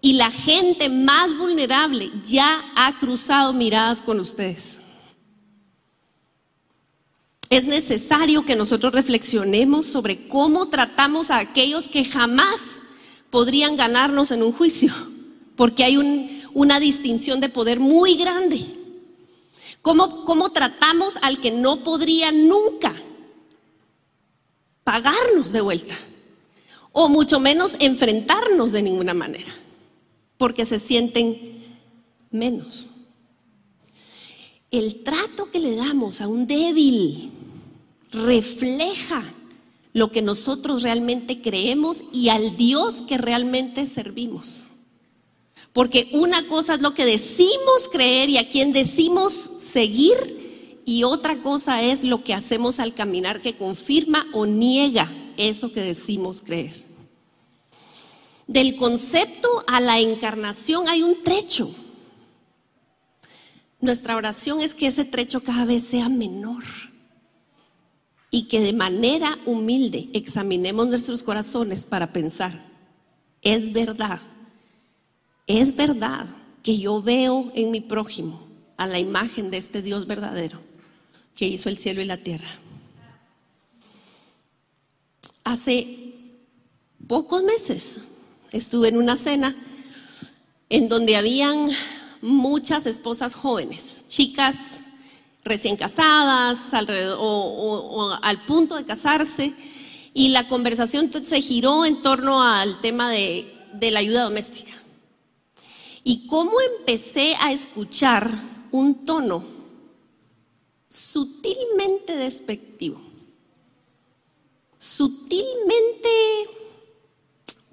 Y 0.00 0.12
la 0.12 0.30
gente 0.30 0.88
más 0.88 1.36
vulnerable 1.36 2.10
ya 2.24 2.62
ha 2.76 2.98
cruzado 2.98 3.52
miradas 3.52 4.00
con 4.00 4.20
ustedes. 4.20 4.78
Es 7.50 7.66
necesario 7.66 8.44
que 8.44 8.56
nosotros 8.56 8.92
reflexionemos 8.92 9.86
sobre 9.86 10.28
cómo 10.28 10.68
tratamos 10.68 11.30
a 11.30 11.38
aquellos 11.38 11.88
que 11.88 12.04
jamás 12.04 12.60
podrían 13.30 13.76
ganarnos 13.76 14.30
en 14.30 14.42
un 14.42 14.52
juicio, 14.52 14.92
porque 15.56 15.82
hay 15.82 15.96
una 16.52 16.78
distinción 16.78 17.40
de 17.40 17.48
poder 17.48 17.80
muy 17.80 18.16
grande. 18.16 18.64
¿Cómo, 19.82 20.24
¿Cómo 20.24 20.50
tratamos 20.50 21.16
al 21.22 21.40
que 21.40 21.50
no 21.50 21.78
podría 21.78 22.30
nunca 22.32 22.94
pagarnos 24.84 25.52
de 25.52 25.60
vuelta? 25.62 25.94
O 26.92 27.08
mucho 27.08 27.40
menos 27.40 27.76
enfrentarnos 27.80 28.72
de 28.72 28.82
ninguna 28.82 29.14
manera 29.14 29.50
porque 30.38 30.64
se 30.64 30.78
sienten 30.78 31.36
menos. 32.30 32.86
El 34.70 35.02
trato 35.02 35.50
que 35.50 35.58
le 35.58 35.74
damos 35.74 36.20
a 36.20 36.28
un 36.28 36.46
débil 36.46 37.30
refleja 38.12 39.22
lo 39.92 40.10
que 40.10 40.22
nosotros 40.22 40.82
realmente 40.82 41.40
creemos 41.40 42.04
y 42.12 42.28
al 42.28 42.56
Dios 42.56 43.02
que 43.02 43.18
realmente 43.18 43.84
servimos. 43.84 44.68
Porque 45.72 46.08
una 46.12 46.46
cosa 46.46 46.74
es 46.74 46.80
lo 46.80 46.94
que 46.94 47.04
decimos 47.04 47.88
creer 47.90 48.30
y 48.30 48.38
a 48.38 48.48
quien 48.48 48.72
decimos 48.72 49.32
seguir 49.32 50.82
y 50.84 51.04
otra 51.04 51.42
cosa 51.42 51.82
es 51.82 52.04
lo 52.04 52.22
que 52.22 52.34
hacemos 52.34 52.78
al 52.78 52.94
caminar 52.94 53.42
que 53.42 53.56
confirma 53.56 54.26
o 54.32 54.46
niega 54.46 55.10
eso 55.36 55.72
que 55.72 55.80
decimos 55.80 56.42
creer 56.42 56.87
del 58.48 58.76
concepto 58.76 59.62
a 59.66 59.80
la 59.80 60.00
encarnación 60.00 60.88
hay 60.88 61.02
un 61.02 61.22
trecho. 61.22 61.70
Nuestra 63.80 64.16
oración 64.16 64.60
es 64.60 64.74
que 64.74 64.88
ese 64.88 65.04
trecho 65.04 65.44
cada 65.44 65.64
vez 65.64 65.84
sea 65.84 66.08
menor 66.08 66.64
y 68.30 68.48
que 68.48 68.60
de 68.60 68.72
manera 68.72 69.38
humilde 69.46 70.08
examinemos 70.14 70.88
nuestros 70.88 71.22
corazones 71.22 71.84
para 71.84 72.12
pensar, 72.12 72.52
es 73.42 73.72
verdad, 73.72 74.20
es 75.46 75.76
verdad 75.76 76.26
que 76.62 76.78
yo 76.78 77.00
veo 77.00 77.52
en 77.54 77.70
mi 77.70 77.80
prójimo 77.80 78.42
a 78.76 78.86
la 78.86 78.98
imagen 78.98 79.50
de 79.50 79.58
este 79.58 79.82
Dios 79.82 80.06
verdadero 80.06 80.60
que 81.36 81.46
hizo 81.46 81.68
el 81.68 81.78
cielo 81.78 82.00
y 82.00 82.06
la 82.06 82.16
tierra. 82.16 82.48
Hace 85.44 86.14
pocos 87.06 87.42
meses 87.42 88.08
estuve 88.52 88.88
en 88.88 88.96
una 88.96 89.16
cena 89.16 89.54
en 90.68 90.88
donde 90.88 91.16
habían 91.16 91.70
muchas 92.20 92.86
esposas 92.86 93.34
jóvenes, 93.34 94.04
chicas 94.08 94.80
recién 95.44 95.76
casadas 95.76 96.58
o, 97.18 98.18
al 98.22 98.44
punto 98.44 98.76
de 98.76 98.84
casarse, 98.84 99.54
y 100.12 100.28
la 100.28 100.48
conversación 100.48 101.10
se 101.24 101.40
giró 101.40 101.84
en 101.84 102.02
torno 102.02 102.42
al 102.42 102.80
tema 102.80 103.10
de, 103.10 103.50
de 103.74 103.90
la 103.90 104.00
ayuda 104.00 104.24
doméstica. 104.24 104.72
Y 106.04 106.26
cómo 106.26 106.52
empecé 106.78 107.34
a 107.40 107.52
escuchar 107.52 108.30
un 108.70 109.06
tono 109.06 109.44
sutilmente 110.88 112.16
despectivo, 112.16 113.00
sutilmente 114.76 115.87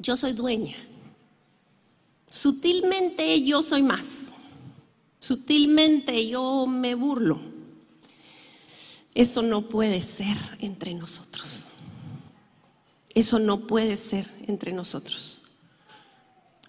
yo 0.06 0.16
soy 0.16 0.34
dueña. 0.34 0.76
Sutilmente 2.30 3.42
yo 3.42 3.64
soy 3.64 3.82
más. 3.82 4.28
Sutilmente 5.20 6.28
yo 6.30 6.68
me 6.68 6.94
burlo. 6.94 7.40
Eso 9.16 9.42
no 9.42 9.68
puede 9.68 10.04
ser 10.04 10.38
entre 10.60 10.94
nosotros. 10.94 11.70
Eso 13.16 13.40
no 13.40 13.66
puede 13.66 13.98
ser 13.98 14.30
entre 14.46 14.74
nosotros. 14.74 15.42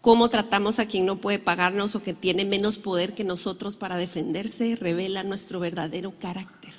Cómo 0.00 0.31
tratamos 0.31 0.78
a 0.78 0.87
quien 0.87 1.05
no 1.05 1.21
puede 1.21 1.38
pagarnos 1.38 1.95
o 1.95 2.02
que 2.02 2.14
tiene 2.14 2.47
menos 2.47 2.78
poder 2.78 3.14
que 3.14 3.25
nosotros 3.25 3.76
para 3.76 3.97
defenderse 3.97 4.76
revela 4.76 5.25
nuestro 5.25 5.61
verdadero 5.61 6.14
carácter. 6.19 6.73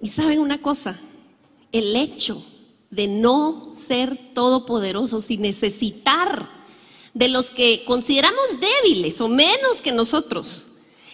Y 0.00 0.08
saben 0.08 0.40
una 0.40 0.60
cosa, 0.60 0.98
el 1.70 1.94
hecho 1.94 2.42
de 2.90 3.08
no 3.08 3.70
ser 3.72 4.16
todopoderosos 4.34 5.30
y 5.30 5.38
necesitar 5.38 6.48
de 7.14 7.28
los 7.28 7.50
que 7.50 7.84
consideramos 7.84 8.44
débiles 8.60 9.20
o 9.20 9.28
menos 9.28 9.80
que 9.82 9.92
nosotros. 9.92 10.66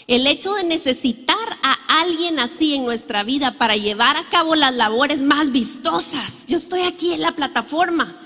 El 0.09 0.27
hecho 0.27 0.53
de 0.55 0.65
necesitar 0.65 1.37
a 1.63 2.01
alguien 2.01 2.41
así 2.41 2.75
en 2.75 2.85
nuestra 2.85 3.23
vida 3.23 3.53
para 3.57 3.77
llevar 3.77 4.17
a 4.17 4.29
cabo 4.29 4.57
las 4.57 4.75
labores 4.75 5.23
más 5.23 5.53
vistosas. 5.53 6.47
Yo 6.49 6.57
estoy 6.57 6.83
aquí 6.83 7.13
en 7.13 7.23
la 7.23 7.37
plataforma, 7.37 8.17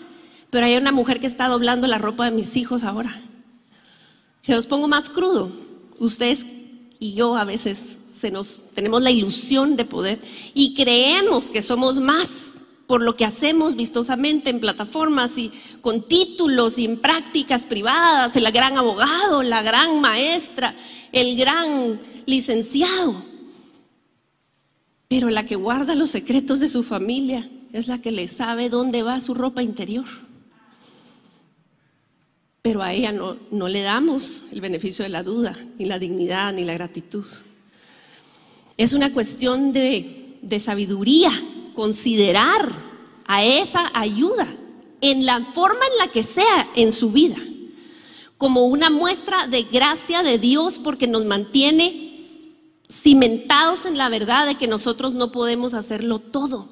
Pero 0.48 0.66
hay 0.66 0.76
una 0.76 0.92
mujer 0.92 1.20
que 1.20 1.26
está 1.26 1.48
doblando 1.48 1.86
la 1.86 1.98
ropa 1.98 2.24
de 2.24 2.30
mis 2.30 2.56
hijos 2.56 2.82
ahora. 2.82 3.14
Se 4.40 4.54
los 4.54 4.66
pongo 4.66 4.88
más 4.88 5.10
crudo. 5.10 5.50
Ustedes 5.98 6.46
y 6.98 7.14
yo 7.14 7.36
a 7.36 7.44
veces 7.44 7.98
se 8.12 8.30
nos, 8.30 8.62
tenemos 8.74 9.02
la 9.02 9.10
ilusión 9.10 9.76
de 9.76 9.84
poder 9.84 10.20
y 10.54 10.74
creemos 10.74 11.50
que 11.50 11.60
somos 11.60 12.00
más 12.00 12.28
por 12.86 13.02
lo 13.02 13.16
que 13.16 13.24
hacemos 13.24 13.76
vistosamente 13.76 14.50
en 14.50 14.60
plataformas 14.60 15.38
y 15.38 15.50
con 15.80 16.02
títulos 16.02 16.78
y 16.78 16.84
en 16.84 16.98
prácticas 16.98 17.64
privadas, 17.64 18.36
el 18.36 18.50
gran 18.52 18.78
abogado, 18.78 19.42
la 19.42 19.62
gran 19.62 20.00
maestra, 20.00 20.74
el 21.12 21.36
gran 21.36 22.00
licenciado. 22.26 23.14
Pero 25.08 25.30
la 25.30 25.46
que 25.46 25.56
guarda 25.56 25.94
los 25.94 26.10
secretos 26.10 26.60
de 26.60 26.68
su 26.68 26.82
familia 26.82 27.48
es 27.72 27.88
la 27.88 28.00
que 28.00 28.12
le 28.12 28.28
sabe 28.28 28.68
dónde 28.68 29.02
va 29.02 29.20
su 29.20 29.34
ropa 29.34 29.62
interior. 29.62 30.06
Pero 32.62 32.82
a 32.82 32.92
ella 32.92 33.12
no, 33.12 33.36
no 33.50 33.68
le 33.68 33.82
damos 33.82 34.42
el 34.52 34.60
beneficio 34.60 35.04
de 35.04 35.08
la 35.08 35.22
duda, 35.22 35.56
ni 35.78 35.84
la 35.84 35.98
dignidad, 35.98 36.52
ni 36.52 36.64
la 36.64 36.74
gratitud. 36.74 37.24
Es 38.76 38.92
una 38.92 39.12
cuestión 39.12 39.72
de, 39.72 40.38
de 40.42 40.60
sabiduría, 40.60 41.30
considerar 41.76 42.72
a 43.26 43.44
esa 43.44 43.90
ayuda 43.94 44.48
en 45.00 45.26
la 45.26 45.40
forma 45.52 45.80
en 45.92 45.98
la 45.98 46.08
que 46.10 46.22
sea 46.22 46.68
en 46.74 46.90
su 46.90 47.10
vida, 47.12 47.36
como 48.38 48.64
una 48.64 48.90
muestra 48.90 49.46
de 49.46 49.62
gracia 49.62 50.22
de 50.22 50.38
Dios 50.38 50.80
porque 50.82 51.06
nos 51.06 51.24
mantiene 51.24 52.02
cimentados 52.90 53.84
en 53.84 53.98
la 53.98 54.08
verdad 54.08 54.46
de 54.46 54.56
que 54.56 54.66
nosotros 54.66 55.14
no 55.14 55.30
podemos 55.30 55.74
hacerlo 55.74 56.18
todo. 56.18 56.68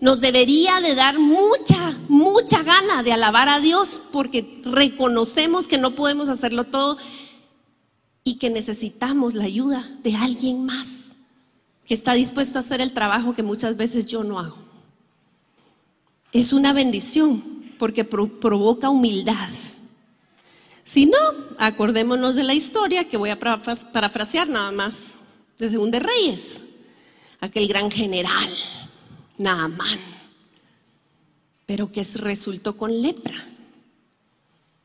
Nos 0.00 0.20
debería 0.20 0.80
de 0.80 0.94
dar 0.94 1.18
mucha, 1.18 1.96
mucha 2.08 2.62
gana 2.62 3.02
de 3.02 3.12
alabar 3.12 3.48
a 3.48 3.60
Dios 3.60 4.00
porque 4.12 4.60
reconocemos 4.64 5.66
que 5.66 5.78
no 5.78 5.94
podemos 5.94 6.28
hacerlo 6.28 6.64
todo 6.64 6.98
y 8.24 8.38
que 8.38 8.50
necesitamos 8.50 9.34
la 9.34 9.44
ayuda 9.44 9.88
de 10.02 10.16
alguien 10.16 10.64
más 10.64 11.13
que 11.86 11.94
está 11.94 12.14
dispuesto 12.14 12.58
a 12.58 12.60
hacer 12.60 12.80
el 12.80 12.92
trabajo 12.92 13.34
que 13.34 13.42
muchas 13.42 13.76
veces 13.76 14.06
yo 14.06 14.24
no 14.24 14.38
hago. 14.38 14.58
Es 16.32 16.52
una 16.52 16.72
bendición 16.72 17.42
porque 17.78 18.04
provoca 18.04 18.88
humildad. 18.88 19.48
Si 20.82 21.06
no, 21.06 21.18
acordémonos 21.58 22.34
de 22.34 22.42
la 22.42 22.54
historia 22.54 23.08
que 23.08 23.16
voy 23.16 23.30
a 23.30 23.38
parafrasear 23.38 24.48
nada 24.48 24.70
más 24.70 25.14
de 25.58 25.70
Según 25.70 25.90
de 25.90 26.00
Reyes, 26.00 26.64
aquel 27.40 27.68
gran 27.68 27.90
general, 27.90 28.48
Naamán, 29.38 30.00
pero 31.66 31.90
que 31.90 32.04
resultó 32.16 32.76
con 32.76 33.00
lepra. 33.00 33.36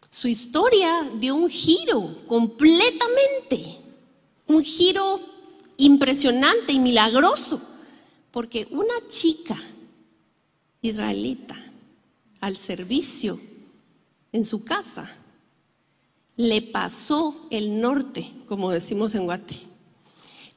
Su 0.10 0.27
historia 0.27 1.10
dio 1.15 1.36
un 1.36 1.50
giro 1.50 2.18
completamente, 2.27 3.77
un 4.48 4.63
giro 4.63 5.20
impresionante 5.79 6.71
y 6.71 6.79
milagroso, 6.79 7.62
porque 8.31 8.67
una 8.71 8.95
chica 9.09 9.57
israelita 10.81 11.55
al 12.39 12.55
servicio 12.55 13.39
en 14.31 14.45
su 14.45 14.63
casa 14.63 15.12
le 16.38 16.62
pasó 16.62 17.48
el 17.50 17.81
norte, 17.81 18.31
como 18.48 18.71
decimos 18.71 19.15
en 19.15 19.25
Guati 19.25 19.69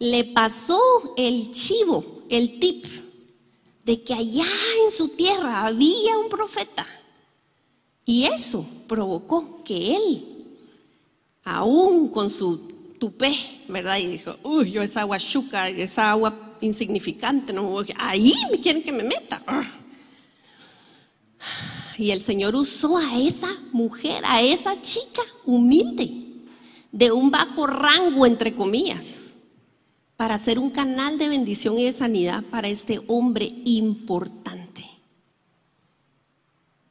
le 0.02 0.24
pasó 0.24 0.80
el 1.16 1.52
chivo, 1.52 2.04
el 2.28 2.58
tip, 2.58 2.84
de 3.84 4.02
que 4.02 4.12
allá 4.12 4.44
en 4.84 4.90
su 4.90 5.10
tierra 5.10 5.64
había 5.64 6.18
un 6.18 6.28
profeta. 6.28 6.84
Y 8.04 8.24
eso 8.24 8.66
provocó 8.88 9.62
que 9.62 9.94
él, 9.94 10.24
aún 11.44 12.08
con 12.08 12.28
su 12.30 12.71
tupé, 13.02 13.34
¿verdad? 13.66 13.98
Y 13.98 14.06
dijo, 14.06 14.36
uy, 14.44 14.70
yo 14.70 14.80
esa 14.80 15.00
agua 15.00 15.18
chuca, 15.18 15.68
esa 15.68 16.12
agua 16.12 16.56
insignificante, 16.60 17.52
no 17.52 17.82
ahí 17.98 18.32
me 18.48 18.60
quieren 18.60 18.80
que 18.80 18.92
me 18.92 19.02
meta. 19.02 19.42
Y 21.98 22.12
el 22.12 22.20
Señor 22.20 22.54
usó 22.54 22.96
a 22.96 23.18
esa 23.18 23.48
mujer, 23.72 24.22
a 24.24 24.40
esa 24.40 24.80
chica 24.80 25.22
humilde, 25.44 26.12
de 26.92 27.10
un 27.10 27.32
bajo 27.32 27.66
rango, 27.66 28.24
entre 28.24 28.54
comillas 28.54 29.32
para 30.16 30.38
ser 30.38 30.60
un 30.60 30.70
canal 30.70 31.18
de 31.18 31.28
bendición 31.28 31.76
y 31.80 31.84
de 31.86 31.92
sanidad 31.92 32.44
para 32.44 32.68
este 32.68 33.00
hombre 33.08 33.52
importante. 33.64 34.84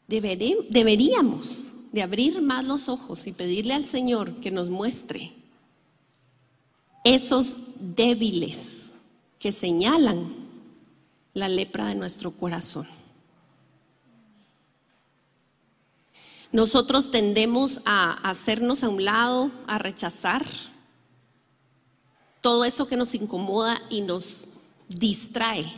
deberíamos 0.10 1.74
de 1.94 2.02
abrir 2.02 2.42
más 2.42 2.68
los 2.68 2.90
ojos 2.90 3.28
y 3.28 3.32
pedirle 3.32 3.74
al 3.74 3.86
Señor 3.86 4.34
que 4.42 4.52
nos 4.52 4.70
muestre 4.70 5.41
esos 7.04 7.56
débiles 7.80 8.92
que 9.40 9.52
señalan 9.52 10.28
la 11.34 11.50
lepra 11.50 11.88
de 11.88 11.96
nuestro 11.96 12.32
corazón. 12.32 12.88
Nosotros 16.52 17.12
tendemos 17.12 17.82
a 17.86 18.12
hacernos 18.30 18.84
a 18.84 18.90
un 18.90 19.06
lado, 19.06 19.52
a 19.68 19.78
rechazar 19.78 20.46
todo 22.42 22.66
eso 22.66 22.88
que 22.88 22.98
nos 22.98 23.16
incomoda 23.16 23.82
y 23.90 24.02
nos 24.02 24.50
distrae 24.90 25.72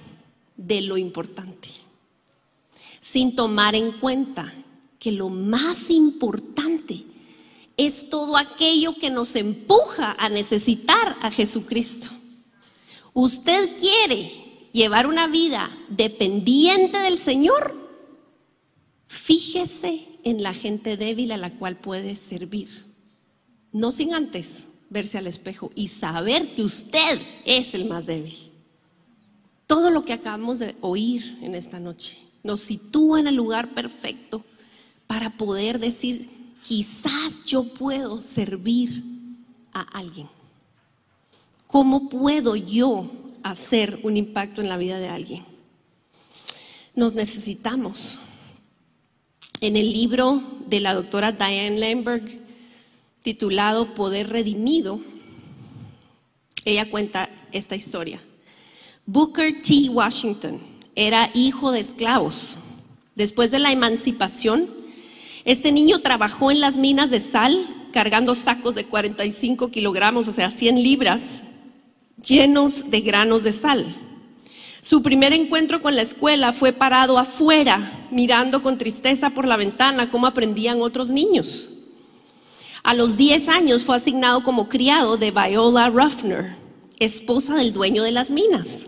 de 0.57 0.81
lo 0.81 0.97
importante, 0.97 1.69
sin 2.99 3.35
tomar 3.35 3.75
en 3.75 3.91
cuenta 3.91 4.51
que 4.97 5.11
lo 5.11 5.29
más 5.29 5.89
importante 5.89 7.03
es 7.77 8.09
todo 8.09 8.37
aquello 8.37 8.95
que 8.95 9.09
nos 9.09 9.35
empuja 9.35 10.15
a 10.17 10.29
necesitar 10.29 11.17
a 11.21 11.31
Jesucristo. 11.31 12.09
Usted 13.13 13.69
quiere 13.79 14.31
llevar 14.71 15.07
una 15.07 15.27
vida 15.27 15.69
dependiente 15.89 16.97
del 16.99 17.19
Señor, 17.19 17.75
fíjese 19.07 20.07
en 20.23 20.41
la 20.41 20.53
gente 20.53 20.97
débil 20.97 21.31
a 21.31 21.37
la 21.37 21.51
cual 21.51 21.75
puede 21.75 22.15
servir, 22.15 22.85
no 23.71 23.91
sin 23.91 24.13
antes 24.13 24.67
verse 24.89 25.17
al 25.17 25.27
espejo 25.27 25.71
y 25.75 25.87
saber 25.87 26.53
que 26.55 26.63
usted 26.63 27.19
es 27.45 27.73
el 27.73 27.85
más 27.85 28.05
débil. 28.05 28.35
Todo 29.67 29.89
lo 29.89 30.05
que 30.05 30.13
acabamos 30.13 30.59
de 30.59 30.75
oír 30.81 31.39
en 31.41 31.55
esta 31.55 31.79
noche 31.79 32.17
nos 32.43 32.61
sitúa 32.61 33.19
en 33.19 33.27
el 33.27 33.35
lugar 33.35 33.73
perfecto 33.73 34.43
para 35.07 35.31
poder 35.31 35.79
decir, 35.79 36.29
quizás 36.65 37.45
yo 37.45 37.63
puedo 37.63 38.21
servir 38.21 39.03
a 39.73 39.81
alguien. 39.81 40.27
¿Cómo 41.67 42.09
puedo 42.09 42.55
yo 42.55 43.11
hacer 43.43 43.99
un 44.03 44.17
impacto 44.17 44.61
en 44.61 44.69
la 44.69 44.77
vida 44.77 44.99
de 44.99 45.09
alguien? 45.09 45.45
Nos 46.95 47.13
necesitamos. 47.13 48.19
En 49.61 49.77
el 49.77 49.91
libro 49.91 50.43
de 50.67 50.79
la 50.79 50.93
doctora 50.93 51.31
Diane 51.31 51.79
Lemberg, 51.79 52.39
titulado 53.23 53.95
Poder 53.95 54.29
Redimido, 54.29 54.99
ella 56.65 56.89
cuenta 56.89 57.29
esta 57.51 57.75
historia. 57.75 58.19
Booker 59.05 59.61
T. 59.61 59.89
Washington 59.89 60.59
era 60.95 61.31
hijo 61.33 61.71
de 61.71 61.79
esclavos. 61.79 62.57
Después 63.15 63.51
de 63.51 63.59
la 63.59 63.71
emancipación, 63.71 64.82
este 65.45 65.71
niño 65.71 65.99
trabajó 65.99 66.51
en 66.51 66.61
las 66.61 66.77
minas 66.77 67.09
de 67.09 67.19
sal 67.19 67.65
cargando 67.91 68.33
sacos 68.33 68.75
de 68.75 68.85
45 68.85 69.69
kilogramos, 69.69 70.27
o 70.27 70.31
sea, 70.31 70.49
100 70.49 70.81
libras, 70.81 71.43
llenos 72.21 72.89
de 72.89 73.01
granos 73.01 73.43
de 73.43 73.51
sal. 73.51 73.85
Su 74.81 75.01
primer 75.01 75.31
encuentro 75.31 75.81
con 75.81 75.95
la 75.95 76.01
escuela 76.01 76.51
fue 76.51 76.73
parado 76.73 77.17
afuera, 77.17 78.07
mirando 78.11 78.61
con 78.61 78.77
tristeza 78.77 79.29
por 79.29 79.47
la 79.47 79.55
ventana 79.55 80.09
cómo 80.09 80.27
aprendían 80.27 80.81
otros 80.81 81.09
niños. 81.09 81.71
A 82.83 82.93
los 82.93 83.15
10 83.15 83.47
años 83.47 83.83
fue 83.83 83.95
asignado 83.95 84.43
como 84.43 84.67
criado 84.67 85.15
de 85.15 85.31
Viola 85.31 85.89
Ruffner, 85.89 86.55
esposa 86.99 87.55
del 87.55 87.71
dueño 87.71 88.03
de 88.03 88.11
las 88.11 88.29
minas. 88.29 88.87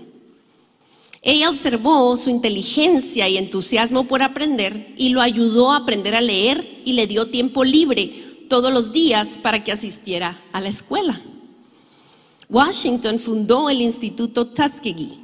Ella 1.27 1.49
observó 1.49 2.15
su 2.17 2.29
inteligencia 2.29 3.27
y 3.27 3.37
entusiasmo 3.37 4.03
por 4.03 4.21
aprender 4.21 4.93
y 4.95 5.09
lo 5.09 5.21
ayudó 5.21 5.71
a 5.71 5.77
aprender 5.77 6.13
a 6.13 6.21
leer 6.21 6.81
y 6.85 6.93
le 6.93 7.07
dio 7.07 7.29
tiempo 7.29 7.63
libre 7.63 8.13
todos 8.47 8.71
los 8.71 8.93
días 8.93 9.39
para 9.41 9.63
que 9.63 9.71
asistiera 9.71 10.39
a 10.53 10.61
la 10.61 10.69
escuela. 10.69 11.19
Washington 12.47 13.17
fundó 13.17 13.71
el 13.71 13.81
Instituto 13.81 14.45
Tuskegee, 14.45 15.17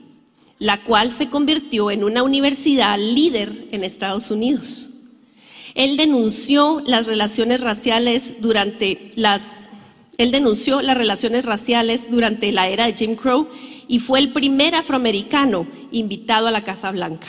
la 0.57 0.83
cual 0.83 1.11
se 1.11 1.29
convirtió 1.29 1.91
en 1.91 2.03
una 2.03 2.23
universidad 2.23 2.97
líder 2.97 3.67
en 3.71 3.83
Estados 3.83 4.31
Unidos. 4.31 4.89
Él 5.75 5.97
denunció 5.97 6.81
las 6.83 7.05
relaciones 7.05 7.61
raciales 7.61 8.41
durante 8.41 9.11
las 9.15 9.43
él 10.17 10.31
denunció 10.31 10.81
las 10.81 10.97
relaciones 10.97 11.45
raciales 11.45 12.11
durante 12.11 12.51
la 12.51 12.69
era 12.69 12.85
de 12.85 12.93
Jim 12.93 13.15
Crow 13.15 13.47
y 13.91 13.99
fue 13.99 14.19
el 14.19 14.31
primer 14.31 14.73
afroamericano 14.73 15.67
invitado 15.91 16.47
a 16.47 16.51
la 16.51 16.63
Casa 16.63 16.91
Blanca. 16.91 17.27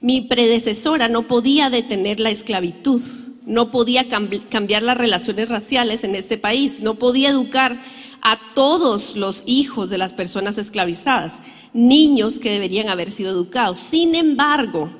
Mi 0.00 0.22
predecesora 0.22 1.08
no 1.08 1.28
podía 1.28 1.70
detener 1.70 2.18
la 2.18 2.30
esclavitud, 2.30 3.00
no 3.46 3.70
podía 3.70 4.08
cambiar 4.08 4.82
las 4.82 4.96
relaciones 4.96 5.48
raciales 5.48 6.02
en 6.02 6.16
este 6.16 6.38
país, 6.38 6.80
no 6.80 6.96
podía 6.96 7.30
educar 7.30 7.80
a 8.20 8.36
todos 8.56 9.14
los 9.14 9.44
hijos 9.46 9.90
de 9.90 9.98
las 9.98 10.12
personas 10.12 10.58
esclavizadas, 10.58 11.34
niños 11.72 12.40
que 12.40 12.50
deberían 12.50 12.88
haber 12.88 13.08
sido 13.08 13.30
educados. 13.30 13.78
Sin 13.78 14.16
embargo, 14.16 14.90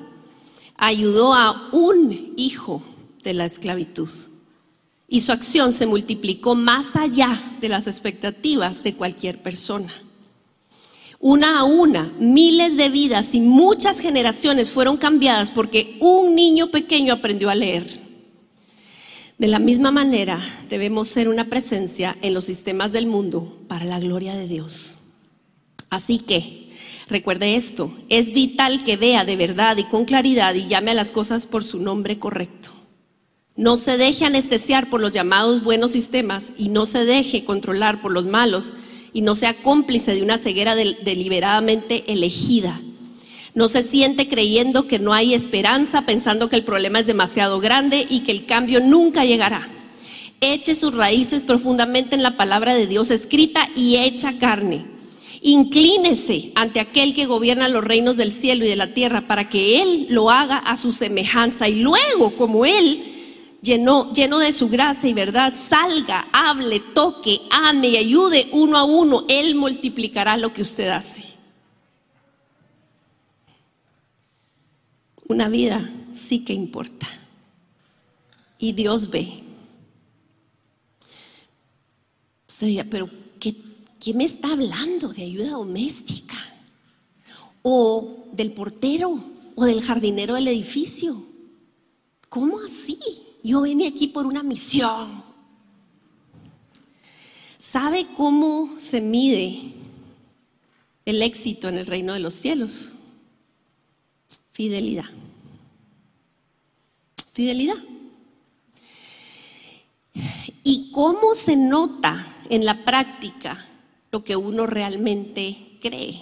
ayudó 0.77 1.33
a 1.33 1.67
un 1.73 2.33
hijo 2.37 2.81
de 3.25 3.33
la 3.33 3.43
esclavitud 3.43 4.09
y 5.09 5.19
su 5.19 5.33
acción 5.33 5.73
se 5.73 5.85
multiplicó 5.85 6.55
más 6.55 6.95
allá 6.95 7.41
de 7.59 7.67
las 7.67 7.87
expectativas 7.87 8.83
de 8.83 8.93
cualquier 8.93 9.43
persona. 9.43 9.91
Una 11.19 11.59
a 11.59 11.63
una, 11.63 12.11
miles 12.19 12.77
de 12.77 12.89
vidas 12.89 13.33
y 13.33 13.39
muchas 13.39 13.99
generaciones 13.99 14.71
fueron 14.71 14.97
cambiadas 14.97 15.49
porque 15.49 15.97
un 16.01 16.35
niño 16.35 16.71
pequeño 16.71 17.13
aprendió 17.13 17.49
a 17.49 17.55
leer. 17.55 18.05
De 19.37 19.47
la 19.47 19.59
misma 19.59 19.91
manera, 19.91 20.39
debemos 20.69 21.09
ser 21.09 21.27
una 21.27 21.45
presencia 21.45 22.15
en 22.21 22.33
los 22.33 22.45
sistemas 22.45 22.91
del 22.91 23.05
mundo 23.05 23.59
para 23.67 23.85
la 23.85 23.99
gloria 23.99 24.35
de 24.35 24.47
Dios. 24.47 24.97
Así 25.89 26.19
que, 26.19 26.71
recuerde 27.07 27.55
esto, 27.55 27.91
es 28.09 28.33
vital 28.33 28.83
que 28.83 28.97
vea 28.97 29.25
de 29.25 29.35
verdad 29.35 29.77
y 29.77 29.83
con 29.83 30.05
claridad 30.05 30.53
y 30.53 30.67
llame 30.67 30.91
a 30.91 30.95
las 30.95 31.11
cosas 31.11 31.45
por 31.45 31.63
su 31.63 31.79
nombre 31.79 32.17
correcto. 32.17 32.69
No 33.57 33.77
se 33.77 33.97
deje 33.97 34.25
anestesiar 34.25 34.89
por 34.89 35.01
los 35.01 35.11
llamados 35.11 35.63
buenos 35.63 35.91
sistemas 35.91 36.51
y 36.57 36.69
no 36.69 36.85
se 36.85 37.05
deje 37.05 37.45
controlar 37.45 38.01
por 38.01 38.11
los 38.11 38.25
malos 38.25 38.73
y 39.15 39.21
no 39.21 39.33
sea 39.33 39.53
cómplice 39.53 40.13
de 40.13 40.21
una 40.21 40.37
ceguera 40.37 40.75
deliberadamente 40.75 42.03
elegida. 42.11 42.81
No 43.53 43.69
se 43.69 43.81
siente 43.81 44.27
creyendo 44.27 44.87
que 44.87 44.99
no 44.99 45.13
hay 45.13 45.33
esperanza, 45.33 46.01
pensando 46.01 46.49
que 46.49 46.57
el 46.57 46.65
problema 46.65 46.99
es 46.99 47.07
demasiado 47.07 47.61
grande 47.61 48.05
y 48.09 48.19
que 48.19 48.33
el 48.33 48.45
cambio 48.45 48.81
nunca 48.81 49.23
llegará. 49.23 49.69
Eche 50.41 50.75
sus 50.75 50.93
raíces 50.93 51.43
profundamente 51.43 52.15
en 52.15 52.23
la 52.23 52.35
palabra 52.35 52.75
de 52.75 52.87
Dios 52.87 53.09
escrita 53.09 53.69
y 53.73 53.95
hecha 53.95 54.37
carne. 54.37 54.85
Inclínese 55.41 56.51
ante 56.55 56.81
aquel 56.81 57.13
que 57.13 57.25
gobierna 57.25 57.69
los 57.69 57.85
reinos 57.85 58.17
del 58.17 58.33
cielo 58.33 58.65
y 58.65 58.67
de 58.67 58.75
la 58.75 58.93
tierra 58.93 59.21
para 59.21 59.47
que 59.47 59.81
Él 59.81 60.07
lo 60.09 60.29
haga 60.29 60.57
a 60.57 60.75
su 60.75 60.91
semejanza 60.91 61.69
y 61.69 61.75
luego, 61.75 62.35
como 62.35 62.65
Él, 62.65 63.14
lleno, 63.65 64.13
lleno 64.13 64.37
de 64.37 64.51
su 64.51 64.69
gracia 64.69 65.09
y 65.09 65.13
verdad, 65.13 65.51
salga, 65.51 66.27
hable, 66.31 66.79
toque, 66.79 67.41
ame 67.49 67.89
y 67.89 67.97
ayude 67.97 68.47
uno 68.51 68.77
a 68.77 68.83
uno. 68.83 69.25
Él 69.27 69.55
multiplicará 69.55 70.37
lo 70.37 70.53
que 70.53 70.61
usted 70.61 70.87
hace. 70.89 71.25
Una 75.27 75.49
vida 75.49 75.89
sí 76.13 76.45
que 76.45 76.53
importa. 76.53 77.07
Y 78.59 78.71
Dios 78.73 79.09
ve. 79.09 79.37
Usted 82.47 82.85
pero 82.89 83.09
¿qué, 83.39 83.55
¿qué 83.99 84.13
me 84.13 84.23
está 84.23 84.53
hablando 84.53 85.09
de 85.09 85.23
ayuda 85.23 85.49
doméstica? 85.49 86.37
¿O 87.63 88.27
del 88.31 88.51
portero? 88.51 89.19
¿O 89.55 89.65
del 89.65 89.81
jardinero 89.81 90.35
del 90.35 90.47
edificio? 90.47 91.21
¿Cómo 92.29 92.59
así? 92.59 93.24
Yo 93.45 93.61
vine 93.61 93.85
aquí 93.85 94.07
por 94.07 94.25
una 94.25 94.41
misión. 94.41 95.23
¿Sabe 97.59 98.07
cómo 98.17 98.73
se 98.79 99.01
mide 99.01 99.71
el 101.05 101.21
éxito 101.21 101.69
en 101.69 101.77
el 101.77 101.85
reino 101.85 102.13
de 102.13 102.21
los 102.21 102.33
cielos? 102.33 102.93
Fidelidad. 104.51 105.05
Fidelidad. 107.33 107.77
¿Y 110.63 110.89
cómo 110.91 111.35
se 111.35 111.55
nota 111.55 112.25
en 112.49 112.65
la 112.65 112.83
práctica 112.83 113.63
lo 114.11 114.23
que 114.23 114.35
uno 114.35 114.65
realmente 114.65 115.77
cree? 115.83 116.19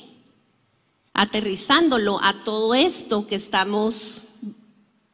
Aterrizándolo 1.14 2.22
a 2.22 2.44
todo 2.44 2.74
esto 2.74 3.28
que 3.28 3.36
estamos 3.36 4.33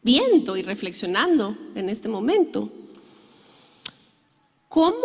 y 0.10 0.64
reflexionando 0.64 1.56
en 1.76 1.88
este 1.88 2.10
momento. 2.10 2.72
¿Cómo 4.68 4.96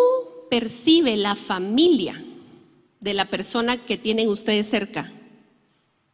percibe 0.49 1.17
la 1.19 1.35
familia 1.35 2.23
de 3.01 3.13
la 3.13 3.27
persona 3.27 3.77
que 3.77 3.99
tienen 3.99 4.29
ustedes 4.29 4.67
cerca? 4.67 5.11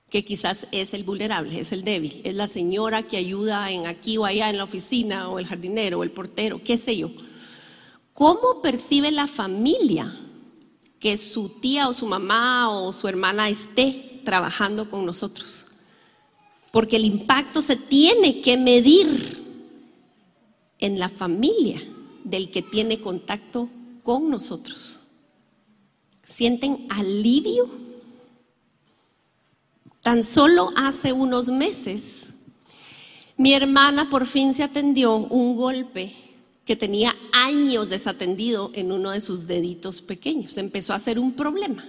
Que 0.09 0.24
quizás 0.24 0.66
es 0.72 0.92
el 0.92 1.05
vulnerable, 1.05 1.61
es 1.61 1.70
el 1.70 1.85
débil, 1.85 2.20
es 2.24 2.35
la 2.35 2.48
señora 2.48 3.05
que 3.05 3.16
ayuda 3.16 3.70
en 3.70 3.87
aquí 3.87 4.18
o 4.18 4.24
allá 4.24 4.50
en 4.50 4.57
la 4.57 4.64
oficina, 4.64 5.29
o 5.29 5.38
el 5.38 5.46
jardinero, 5.46 6.00
o 6.00 6.03
el 6.03 6.11
portero, 6.11 6.61
qué 6.64 6.76
sé 6.76 6.96
yo. 6.96 7.11
¿Cómo 8.12 8.61
percibe 8.61 9.12
la 9.12 9.29
familia 9.29 10.12
que 10.98 11.16
su 11.16 11.48
tía 11.61 11.88
o 11.88 11.92
su 11.92 12.07
mamá 12.07 12.70
o 12.70 12.92
su 12.92 13.07
hermana 13.07 13.48
esté 13.48 14.20
trabajando 14.24 14.90
con 14.90 15.07
nosotros? 15.07 15.69
Porque 16.70 16.96
el 16.96 17.04
impacto 17.04 17.62
se 17.62 17.76
tiene 17.76 18.40
que 18.40 18.56
medir 18.56 19.38
en 20.78 20.98
la 20.98 21.09
familia 21.09 21.80
del 22.24 22.50
que 22.50 22.62
tiene 22.62 23.00
contacto 23.00 23.68
con 24.02 24.30
nosotros. 24.30 25.00
¿Sienten 26.24 26.87
alivio? 26.90 27.68
Tan 30.02 30.22
solo 30.24 30.70
hace 30.76 31.12
unos 31.12 31.48
meses, 31.48 32.30
mi 33.37 33.52
hermana 33.52 34.09
por 34.09 34.26
fin 34.26 34.54
se 34.54 34.62
atendió 34.62 35.16
un 35.16 35.56
golpe 35.56 36.14
que 36.64 36.76
tenía 36.76 37.14
años 37.33 37.88
desatendido 37.88 38.70
en 38.74 38.92
uno 38.92 39.11
de 39.11 39.20
sus 39.20 39.46
deditos 39.46 40.00
pequeños. 40.00 40.56
Empezó 40.56 40.92
a 40.92 40.98
ser 40.98 41.18
un 41.18 41.33
problema. 41.33 41.85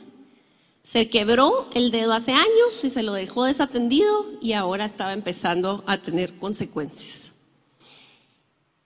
Se 0.84 1.10
quebró 1.10 1.70
el 1.76 1.92
dedo 1.92 2.14
hace 2.14 2.34
años 2.34 2.84
y 2.84 2.90
se 2.90 3.04
lo 3.04 3.14
dejó 3.14 3.46
desatendido 3.46 4.26
y 4.42 4.54
ahora 4.54 4.86
estaba 4.86 5.14
empezando 5.14 5.84
a 5.86 6.02
tener 6.02 6.38
consecuencias. 6.38 7.32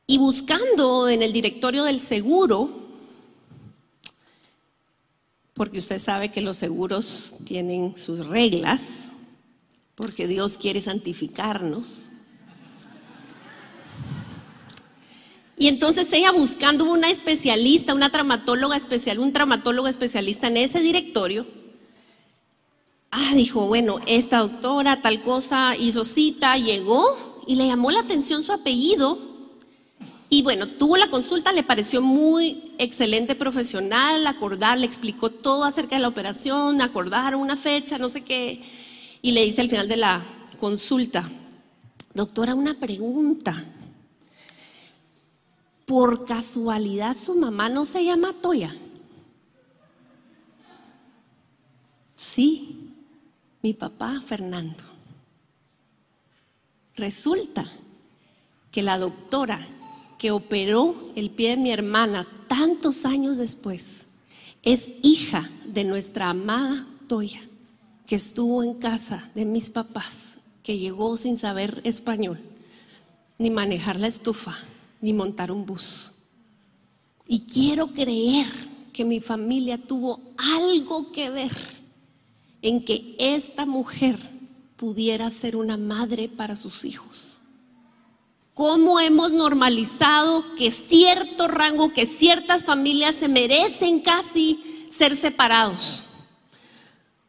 Y 0.07 0.17
buscando 0.17 1.07
en 1.07 1.23
el 1.23 1.31
directorio 1.31 1.83
del 1.83 1.99
seguro, 1.99 2.69
porque 5.53 5.77
usted 5.77 5.99
sabe 5.99 6.31
que 6.31 6.41
los 6.41 6.57
seguros 6.57 7.37
tienen 7.45 7.97
sus 7.97 8.27
reglas, 8.27 9.11
porque 9.95 10.27
Dios 10.27 10.57
quiere 10.57 10.81
santificarnos. 10.81 12.03
Y 15.57 15.69
entonces 15.69 16.11
ella 16.11 16.31
buscando 16.31 16.83
una 16.83 17.09
especialista, 17.09 17.93
una 17.93 18.11
traumatóloga 18.11 18.75
especial, 18.75 19.19
un 19.19 19.31
traumatólogo 19.31 19.87
especialista 19.87 20.47
en 20.47 20.57
ese 20.57 20.81
directorio, 20.81 21.47
ah, 23.15 23.33
dijo, 23.33 23.67
bueno, 23.67 23.99
esta 24.05 24.39
doctora 24.39 25.01
tal 25.01 25.21
cosa 25.21 25.75
hizo 25.77 26.03
cita, 26.03 26.57
llegó 26.57 27.43
y 27.47 27.55
le 27.55 27.67
llamó 27.67 27.91
la 27.91 28.01
atención 28.01 28.43
su 28.43 28.51
apellido. 28.51 29.17
Y 30.29 30.41
bueno, 30.41 30.67
tuvo 30.67 30.97
la 30.97 31.09
consulta, 31.09 31.53
le 31.53 31.63
pareció 31.63 32.01
muy 32.01 32.73
excelente 32.77 33.35
profesional, 33.35 34.27
acordar, 34.27 34.77
le 34.77 34.85
explicó 34.85 35.29
todo 35.29 35.63
acerca 35.63 35.95
de 35.95 36.01
la 36.01 36.09
operación, 36.09 36.81
acordar 36.81 37.35
una 37.35 37.55
fecha, 37.55 37.97
no 37.97 38.09
sé 38.09 38.21
qué. 38.21 38.61
Y 39.21 39.31
le 39.31 39.45
dice 39.45 39.61
al 39.61 39.69
final 39.69 39.87
de 39.87 39.97
la 39.97 40.21
consulta, 40.59 41.29
doctora, 42.13 42.53
una 42.53 42.73
pregunta. 42.73 43.55
¿Por 45.85 46.25
casualidad 46.25 47.15
su 47.15 47.35
mamá 47.35 47.69
no 47.69 47.85
se 47.85 48.03
llama 48.03 48.33
Toya? 48.41 48.75
Sí, 52.15 52.74
mi 53.65 53.73
papá 53.73 54.21
Fernando. 54.23 54.83
Resulta 56.95 57.65
que 58.71 58.83
la 58.83 58.99
doctora 58.99 59.59
que 60.19 60.29
operó 60.29 61.11
el 61.15 61.31
pie 61.31 61.49
de 61.49 61.57
mi 61.57 61.71
hermana 61.71 62.27
tantos 62.47 63.07
años 63.07 63.39
después 63.39 64.05
es 64.61 64.87
hija 65.01 65.49
de 65.65 65.83
nuestra 65.83 66.29
amada 66.29 66.85
Toya, 67.07 67.41
que 68.05 68.17
estuvo 68.17 68.61
en 68.61 68.75
casa 68.75 69.31
de 69.33 69.45
mis 69.45 69.71
papás, 69.71 70.37
que 70.61 70.77
llegó 70.77 71.17
sin 71.17 71.35
saber 71.35 71.81
español, 71.85 72.39
ni 73.39 73.49
manejar 73.49 73.99
la 73.99 74.05
estufa, 74.05 74.53
ni 75.01 75.11
montar 75.11 75.51
un 75.51 75.65
bus. 75.65 76.11
Y 77.27 77.47
quiero 77.47 77.87
creer 77.87 78.45
que 78.93 79.05
mi 79.05 79.19
familia 79.21 79.79
tuvo 79.79 80.19
algo 80.37 81.11
que 81.11 81.31
ver 81.31 81.74
en 82.65 82.83
que 82.83 83.15
esta 83.19 83.67
mujer 83.67 84.17
pudiera 84.75 85.29
ser 85.29 85.55
una 85.55 85.77
madre 85.77 86.27
para 86.27 86.55
sus 86.55 86.83
hijos. 86.83 87.37
¿Cómo 88.55 88.99
hemos 88.99 89.31
normalizado 89.33 90.43
que 90.55 90.71
cierto 90.71 91.47
rango, 91.47 91.93
que 91.93 92.07
ciertas 92.07 92.63
familias 92.63 93.13
se 93.13 93.27
merecen 93.27 93.99
casi 93.99 94.87
ser 94.89 95.15
separados? 95.15 96.05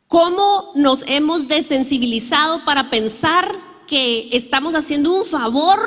¿Cómo 0.08 0.72
nos 0.74 1.04
hemos 1.06 1.48
desensibilizado 1.48 2.64
para 2.64 2.88
pensar 2.88 3.54
que 3.86 4.30
estamos 4.32 4.74
haciendo 4.74 5.12
un 5.12 5.26
favor 5.26 5.78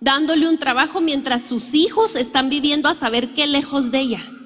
dándole 0.00 0.48
un 0.48 0.58
trabajo 0.58 1.00
mientras 1.00 1.44
sus 1.44 1.72
hijos 1.72 2.16
están 2.16 2.48
viviendo 2.48 2.88
a 2.88 2.94
saber 2.94 3.34
qué 3.34 3.46
lejos 3.46 3.92
de 3.92 4.00
ella. 4.00 4.41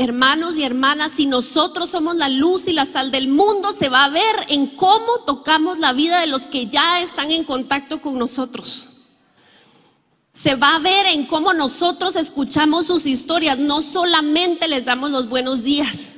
Hermanos 0.00 0.56
y 0.56 0.62
hermanas, 0.62 1.12
si 1.14 1.26
nosotros 1.26 1.90
somos 1.90 2.16
la 2.16 2.30
luz 2.30 2.66
y 2.66 2.72
la 2.72 2.86
sal 2.86 3.10
del 3.10 3.28
mundo, 3.28 3.74
se 3.74 3.90
va 3.90 4.04
a 4.04 4.08
ver 4.08 4.34
en 4.48 4.66
cómo 4.68 5.18
tocamos 5.26 5.78
la 5.78 5.92
vida 5.92 6.22
de 6.22 6.26
los 6.26 6.46
que 6.46 6.68
ya 6.68 7.02
están 7.02 7.30
en 7.30 7.44
contacto 7.44 8.00
con 8.00 8.18
nosotros. 8.18 8.86
Se 10.32 10.54
va 10.54 10.76
a 10.76 10.78
ver 10.78 11.04
en 11.04 11.26
cómo 11.26 11.52
nosotros 11.52 12.16
escuchamos 12.16 12.86
sus 12.86 13.04
historias, 13.04 13.58
no 13.58 13.82
solamente 13.82 14.68
les 14.68 14.86
damos 14.86 15.10
los 15.10 15.28
buenos 15.28 15.64
días, 15.64 16.16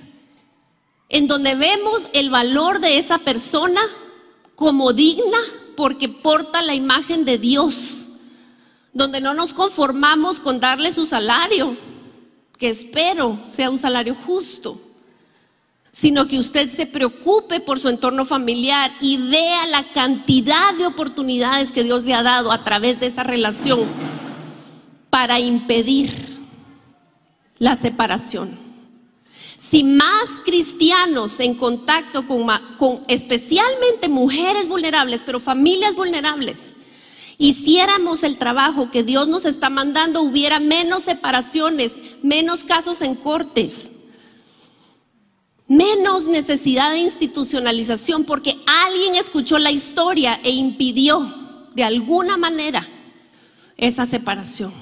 en 1.09 1.27
donde 1.27 1.57
vemos 1.57 2.07
el 2.13 2.31
valor 2.31 2.79
de 2.79 2.99
esa 2.99 3.19
persona 3.19 3.81
como 4.55 4.93
digna 4.93 5.39
porque 5.77 6.09
porta 6.09 6.63
la 6.63 6.77
imagen 6.77 7.25
de 7.25 7.37
Dios, 7.37 8.11
donde 8.93 9.21
no 9.21 9.35
nos 9.35 9.53
conformamos 9.53 10.39
con 10.39 10.61
darle 10.61 10.93
su 10.93 11.05
salario, 11.05 11.77
que 12.63 12.69
espero 12.69 13.37
sea 13.45 13.71
un 13.71 13.79
salario 13.81 14.15
justo, 14.15 14.81
sino 15.91 16.29
que 16.29 16.39
usted 16.39 16.71
se 16.71 16.87
preocupe 16.87 17.59
por 17.59 17.81
su 17.81 17.89
entorno 17.89 18.25
familiar 18.25 18.93
y 19.01 19.17
vea 19.17 19.67
la 19.67 19.83
cantidad 19.93 20.73
de 20.75 20.87
oportunidades 20.87 21.73
que 21.73 21.83
Dios 21.83 22.05
le 22.05 22.15
ha 22.15 22.23
dado 22.23 22.53
a 22.53 22.63
través 22.63 23.01
de 23.01 23.07
esa 23.07 23.25
relación 23.25 23.81
para 25.11 25.41
impedir 25.41 26.09
la 27.59 27.75
separación. 27.75 28.57
Si 29.59 29.83
más 29.83 30.29
cristianos 30.45 31.41
en 31.41 31.57
contacto 31.57 32.29
con, 32.29 32.47
con, 32.79 33.01
especialmente 33.09 34.09
mujeres 34.09 34.69
vulnerables, 34.69 35.23
pero 35.27 35.41
familias 35.41 35.97
vulnerables, 35.97 36.75
hiciéramos 37.39 38.23
el 38.23 38.37
trabajo 38.37 38.91
que 38.91 39.03
Dios 39.03 39.29
nos 39.29 39.45
está 39.45 39.71
mandando, 39.71 40.23
hubiera 40.23 40.61
menos 40.61 41.05
separaciones, 41.05 41.93
menos 42.23 42.65
casos 42.65 43.03
en 43.03 43.15
cortes, 43.15 43.91
menos 45.67 46.27
necesidad 46.27 46.91
de 46.91 46.99
institucionalización, 46.99 48.25
porque 48.25 48.59
alguien 48.67 49.15
escuchó 49.15 49.59
la 49.59 49.71
historia 49.71 50.41
e 50.43 50.51
impidió 50.51 51.27
de 51.75 51.85
alguna 51.85 52.37
manera 52.37 52.87
esa 53.77 54.07
separación. 54.07 54.73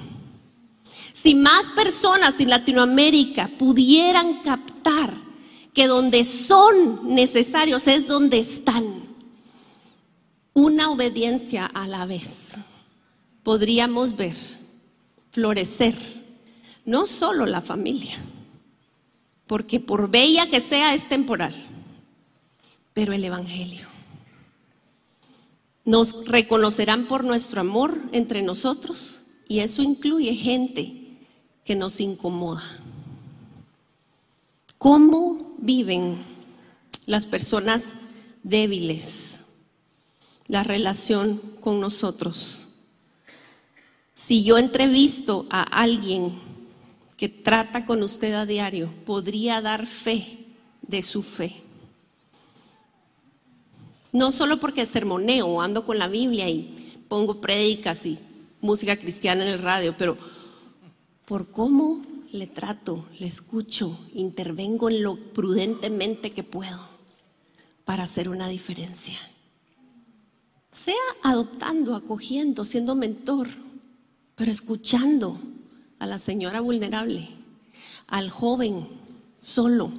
Si 1.12 1.34
más 1.34 1.66
personas 1.72 2.40
en 2.40 2.50
Latinoamérica 2.50 3.50
pudieran 3.58 4.40
captar 4.42 5.14
que 5.74 5.86
donde 5.86 6.24
son 6.24 7.14
necesarios 7.14 7.86
es 7.86 8.06
donde 8.06 8.38
están, 8.38 8.99
una 10.54 10.90
obediencia 10.90 11.66
a 11.66 11.86
la 11.86 12.06
vez, 12.06 12.52
podríamos 13.42 14.16
ver 14.16 14.34
florecer 15.30 15.94
no 16.84 17.06
solo 17.06 17.46
la 17.46 17.60
familia, 17.60 18.18
porque 19.46 19.80
por 19.80 20.10
bella 20.10 20.48
que 20.48 20.60
sea 20.60 20.94
es 20.94 21.08
temporal, 21.08 21.54
pero 22.94 23.12
el 23.12 23.24
Evangelio. 23.24 23.86
Nos 25.84 26.26
reconocerán 26.26 27.06
por 27.06 27.24
nuestro 27.24 27.60
amor 27.60 28.00
entre 28.12 28.42
nosotros 28.42 29.22
y 29.48 29.60
eso 29.60 29.82
incluye 29.82 30.34
gente 30.34 31.18
que 31.64 31.74
nos 31.74 32.00
incomoda. 32.00 32.62
¿Cómo 34.78 35.54
viven 35.58 36.18
las 37.06 37.26
personas 37.26 37.94
débiles 38.42 39.39
la 40.50 40.64
relación 40.64 41.40
con 41.60 41.80
nosotros? 41.80 42.58
Si 44.12 44.42
yo 44.42 44.58
entrevisto 44.58 45.46
a 45.48 45.62
alguien 45.62 46.38
que 47.16 47.28
trata 47.28 47.86
con 47.86 48.02
usted 48.02 48.34
a 48.34 48.46
diario, 48.46 48.90
podría 49.06 49.60
dar 49.60 49.86
fe 49.86 50.38
de 50.82 51.02
su 51.02 51.22
fe. 51.22 51.62
No 54.12 54.32
solo 54.32 54.58
porque 54.58 54.84
sermoneo, 54.86 55.60
ando 55.62 55.86
con 55.86 55.98
la 55.98 56.08
Biblia 56.08 56.48
y 56.48 57.04
pongo 57.08 57.40
prédicas 57.40 58.04
y 58.04 58.18
música 58.60 58.96
cristiana 58.96 59.44
en 59.44 59.52
el 59.52 59.62
radio, 59.62 59.94
pero 59.96 60.18
por 61.26 61.52
cómo 61.52 62.02
le 62.32 62.48
trato, 62.48 63.06
le 63.20 63.28
escucho, 63.28 63.96
intervengo 64.14 64.90
en 64.90 65.04
lo 65.04 65.16
prudentemente 65.16 66.32
que 66.32 66.42
puedo 66.42 66.80
para 67.84 68.02
hacer 68.02 68.28
una 68.28 68.48
diferencia. 68.48 69.18
Sea 70.70 70.94
adoptando, 71.22 71.94
acogiendo, 71.94 72.64
siendo 72.64 72.94
mentor, 72.94 73.48
pero 74.36 74.52
escuchando 74.52 75.38
a 75.98 76.06
la 76.06 76.18
señora 76.18 76.60
vulnerable, 76.60 77.28
al 78.06 78.30
joven 78.30 78.88
solo, 79.40 79.90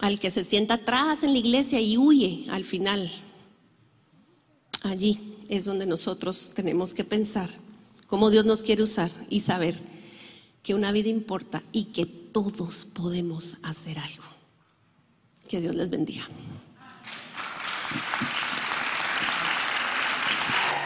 al 0.00 0.18
que 0.18 0.30
se 0.30 0.44
sienta 0.44 0.74
atrás 0.74 1.22
en 1.22 1.32
la 1.32 1.38
iglesia 1.38 1.80
y 1.80 1.98
huye 1.98 2.46
al 2.50 2.64
final. 2.64 3.10
Allí 4.82 5.36
es 5.48 5.66
donde 5.66 5.86
nosotros 5.86 6.52
tenemos 6.54 6.94
que 6.94 7.04
pensar 7.04 7.50
cómo 8.06 8.30
Dios 8.30 8.46
nos 8.46 8.62
quiere 8.62 8.82
usar 8.82 9.10
y 9.28 9.40
saber 9.40 9.78
que 10.62 10.74
una 10.74 10.92
vida 10.92 11.08
importa 11.08 11.62
y 11.72 11.84
que 11.84 12.06
todos 12.06 12.86
podemos 12.86 13.58
hacer 13.62 13.98
algo. 13.98 14.24
Que 15.48 15.60
Dios 15.60 15.74
les 15.74 15.90
bendiga. 15.90 16.26